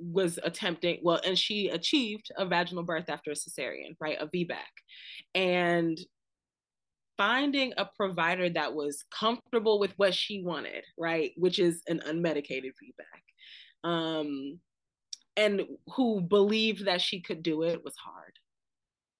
was 0.00 0.38
attempting 0.42 0.98
well 1.02 1.20
and 1.26 1.38
she 1.38 1.68
achieved 1.68 2.30
a 2.36 2.46
vaginal 2.46 2.82
birth 2.82 3.08
after 3.08 3.30
a 3.30 3.34
cesarean 3.34 3.94
right 4.00 4.18
a 4.20 4.26
vbac 4.26 4.56
and 5.34 5.98
finding 7.16 7.72
a 7.76 7.84
provider 7.96 8.48
that 8.48 8.74
was 8.74 9.04
comfortable 9.10 9.78
with 9.78 9.92
what 9.96 10.14
she 10.14 10.42
wanted 10.42 10.84
right 10.98 11.32
which 11.36 11.58
is 11.58 11.82
an 11.88 12.00
unmedicated 12.06 12.72
vbac 12.82 13.88
um 13.88 14.58
and 15.36 15.62
who 15.94 16.20
believed 16.20 16.86
that 16.86 17.00
she 17.00 17.20
could 17.20 17.42
do 17.42 17.62
it 17.62 17.84
was 17.84 17.94
hard 17.96 18.32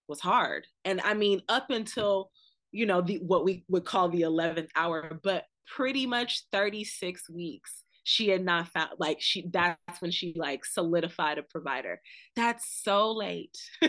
was 0.09 0.21
hard. 0.21 0.67
And 0.85 1.01
i 1.03 1.15
mean 1.15 1.41
up 1.49 1.71
until 1.71 2.31
you 2.73 2.85
know 2.85 3.01
the 3.01 3.19
what 3.19 3.45
we 3.45 3.65
would 3.69 3.85
call 3.85 4.09
the 4.09 4.23
11th 4.23 4.69
hour 4.77 5.19
but 5.23 5.45
pretty 5.67 6.07
much 6.07 6.45
36 6.53 7.31
weeks 7.31 7.85
she 8.03 8.29
had 8.29 8.45
not 8.45 8.69
found 8.69 8.91
like 8.99 9.21
she 9.21 9.47
that's 9.51 10.01
when 10.01 10.11
she 10.11 10.35
like 10.37 10.65
solidified 10.65 11.39
a 11.39 11.43
provider. 11.43 12.01
That's 12.37 12.83
so 12.83 13.13
late. 13.13 13.59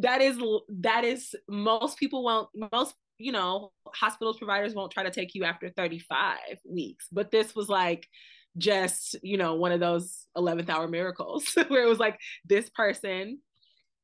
That 0.00 0.20
is 0.22 0.38
that 0.80 1.04
is 1.04 1.34
most 1.48 1.98
people 1.98 2.22
won't 2.24 2.48
most 2.72 2.94
you 3.18 3.32
know 3.32 3.72
hospitals 3.94 4.38
providers 4.38 4.74
won't 4.74 4.92
try 4.92 5.02
to 5.02 5.10
take 5.10 5.34
you 5.34 5.44
after 5.44 5.70
35 5.70 6.38
weeks. 6.64 7.06
But 7.10 7.30
this 7.30 7.54
was 7.54 7.68
like 7.68 8.06
just 8.56 9.16
you 9.22 9.36
know 9.36 9.54
one 9.54 9.72
of 9.72 9.80
those 9.80 10.26
11th 10.36 10.68
hour 10.68 10.88
miracles 10.88 11.56
where 11.68 11.82
it 11.82 11.88
was 11.88 11.98
like 11.98 12.18
this 12.44 12.70
person 12.70 13.38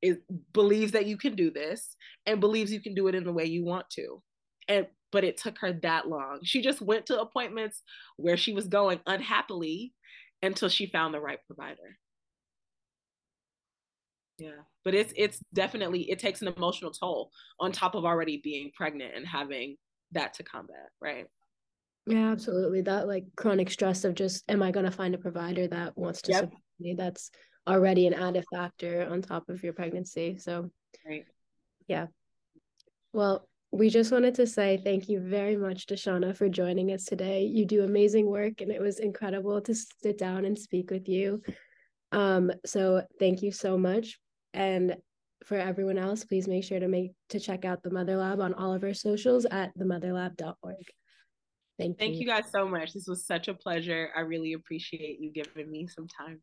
is 0.02 0.18
believes 0.52 0.92
that 0.92 1.06
you 1.06 1.16
can 1.16 1.34
do 1.34 1.50
this 1.50 1.96
and 2.26 2.40
believes 2.40 2.72
you 2.72 2.80
can 2.80 2.94
do 2.94 3.08
it 3.08 3.14
in 3.14 3.24
the 3.24 3.32
way 3.32 3.44
you 3.44 3.64
want 3.64 3.88
to. 3.90 4.22
And 4.68 4.86
but 5.14 5.24
it 5.24 5.38
took 5.38 5.58
her 5.60 5.72
that 5.72 6.08
long 6.08 6.40
she 6.42 6.60
just 6.60 6.82
went 6.82 7.06
to 7.06 7.20
appointments 7.20 7.82
where 8.16 8.36
she 8.36 8.52
was 8.52 8.66
going 8.66 8.98
unhappily 9.06 9.94
until 10.42 10.68
she 10.68 10.86
found 10.86 11.14
the 11.14 11.20
right 11.20 11.38
provider 11.46 11.96
yeah 14.38 14.62
but 14.84 14.94
it's 14.94 15.12
it's 15.16 15.38
definitely 15.54 16.10
it 16.10 16.18
takes 16.18 16.42
an 16.42 16.48
emotional 16.48 16.90
toll 16.90 17.30
on 17.60 17.70
top 17.70 17.94
of 17.94 18.04
already 18.04 18.40
being 18.42 18.70
pregnant 18.76 19.14
and 19.14 19.26
having 19.26 19.76
that 20.10 20.34
to 20.34 20.42
combat 20.42 20.90
right 21.00 21.26
yeah, 22.06 22.32
absolutely. 22.32 22.82
That 22.82 23.08
like 23.08 23.24
chronic 23.36 23.70
stress 23.70 24.04
of 24.04 24.14
just, 24.14 24.44
am 24.50 24.62
I 24.62 24.70
going 24.70 24.84
to 24.84 24.92
find 24.92 25.14
a 25.14 25.18
provider 25.18 25.66
that 25.68 25.96
wants 25.96 26.20
to 26.22 26.32
yep. 26.32 26.40
support 26.42 26.62
me? 26.78 26.94
That's 26.94 27.30
already 27.66 28.06
an 28.06 28.14
added 28.14 28.44
factor 28.52 29.08
on 29.10 29.22
top 29.22 29.48
of 29.48 29.62
your 29.62 29.72
pregnancy. 29.72 30.36
So, 30.38 30.70
right. 31.06 31.24
yeah. 31.88 32.08
Well, 33.14 33.48
we 33.74 33.90
just 33.90 34.12
wanted 34.12 34.36
to 34.36 34.46
say 34.46 34.76
thank 34.76 35.08
you 35.08 35.18
very 35.18 35.56
much, 35.56 35.86
Dashanna 35.86 36.36
for 36.36 36.48
joining 36.48 36.92
us 36.92 37.04
today. 37.04 37.42
You 37.42 37.66
do 37.66 37.82
amazing 37.82 38.26
work, 38.26 38.60
and 38.60 38.70
it 38.70 38.80
was 38.80 39.00
incredible 39.00 39.60
to 39.62 39.74
sit 39.74 40.16
down 40.16 40.44
and 40.44 40.56
speak 40.56 40.92
with 40.92 41.08
you. 41.08 41.42
Um, 42.12 42.52
so 42.64 43.02
thank 43.18 43.42
you 43.42 43.50
so 43.50 43.76
much. 43.76 44.20
And 44.52 44.94
for 45.44 45.56
everyone 45.56 45.98
else, 45.98 46.24
please 46.24 46.46
make 46.46 46.62
sure 46.62 46.78
to 46.78 46.86
make 46.86 47.14
to 47.30 47.40
check 47.40 47.64
out 47.64 47.82
the 47.82 47.90
Mother 47.90 48.16
Lab 48.16 48.40
on 48.40 48.54
all 48.54 48.72
of 48.72 48.84
our 48.84 48.94
socials 48.94 49.44
at 49.46 49.76
themotherlab.org. 49.76 50.76
Thank, 51.76 51.98
Thank 51.98 51.98
you. 51.98 51.98
Thank 51.98 52.20
you 52.20 52.26
guys 52.28 52.44
so 52.54 52.68
much. 52.68 52.92
This 52.92 53.08
was 53.08 53.26
such 53.26 53.48
a 53.48 53.54
pleasure. 53.54 54.10
I 54.16 54.20
really 54.20 54.52
appreciate 54.52 55.18
you 55.18 55.32
giving 55.32 55.68
me 55.68 55.88
some 55.88 56.06
time. 56.06 56.40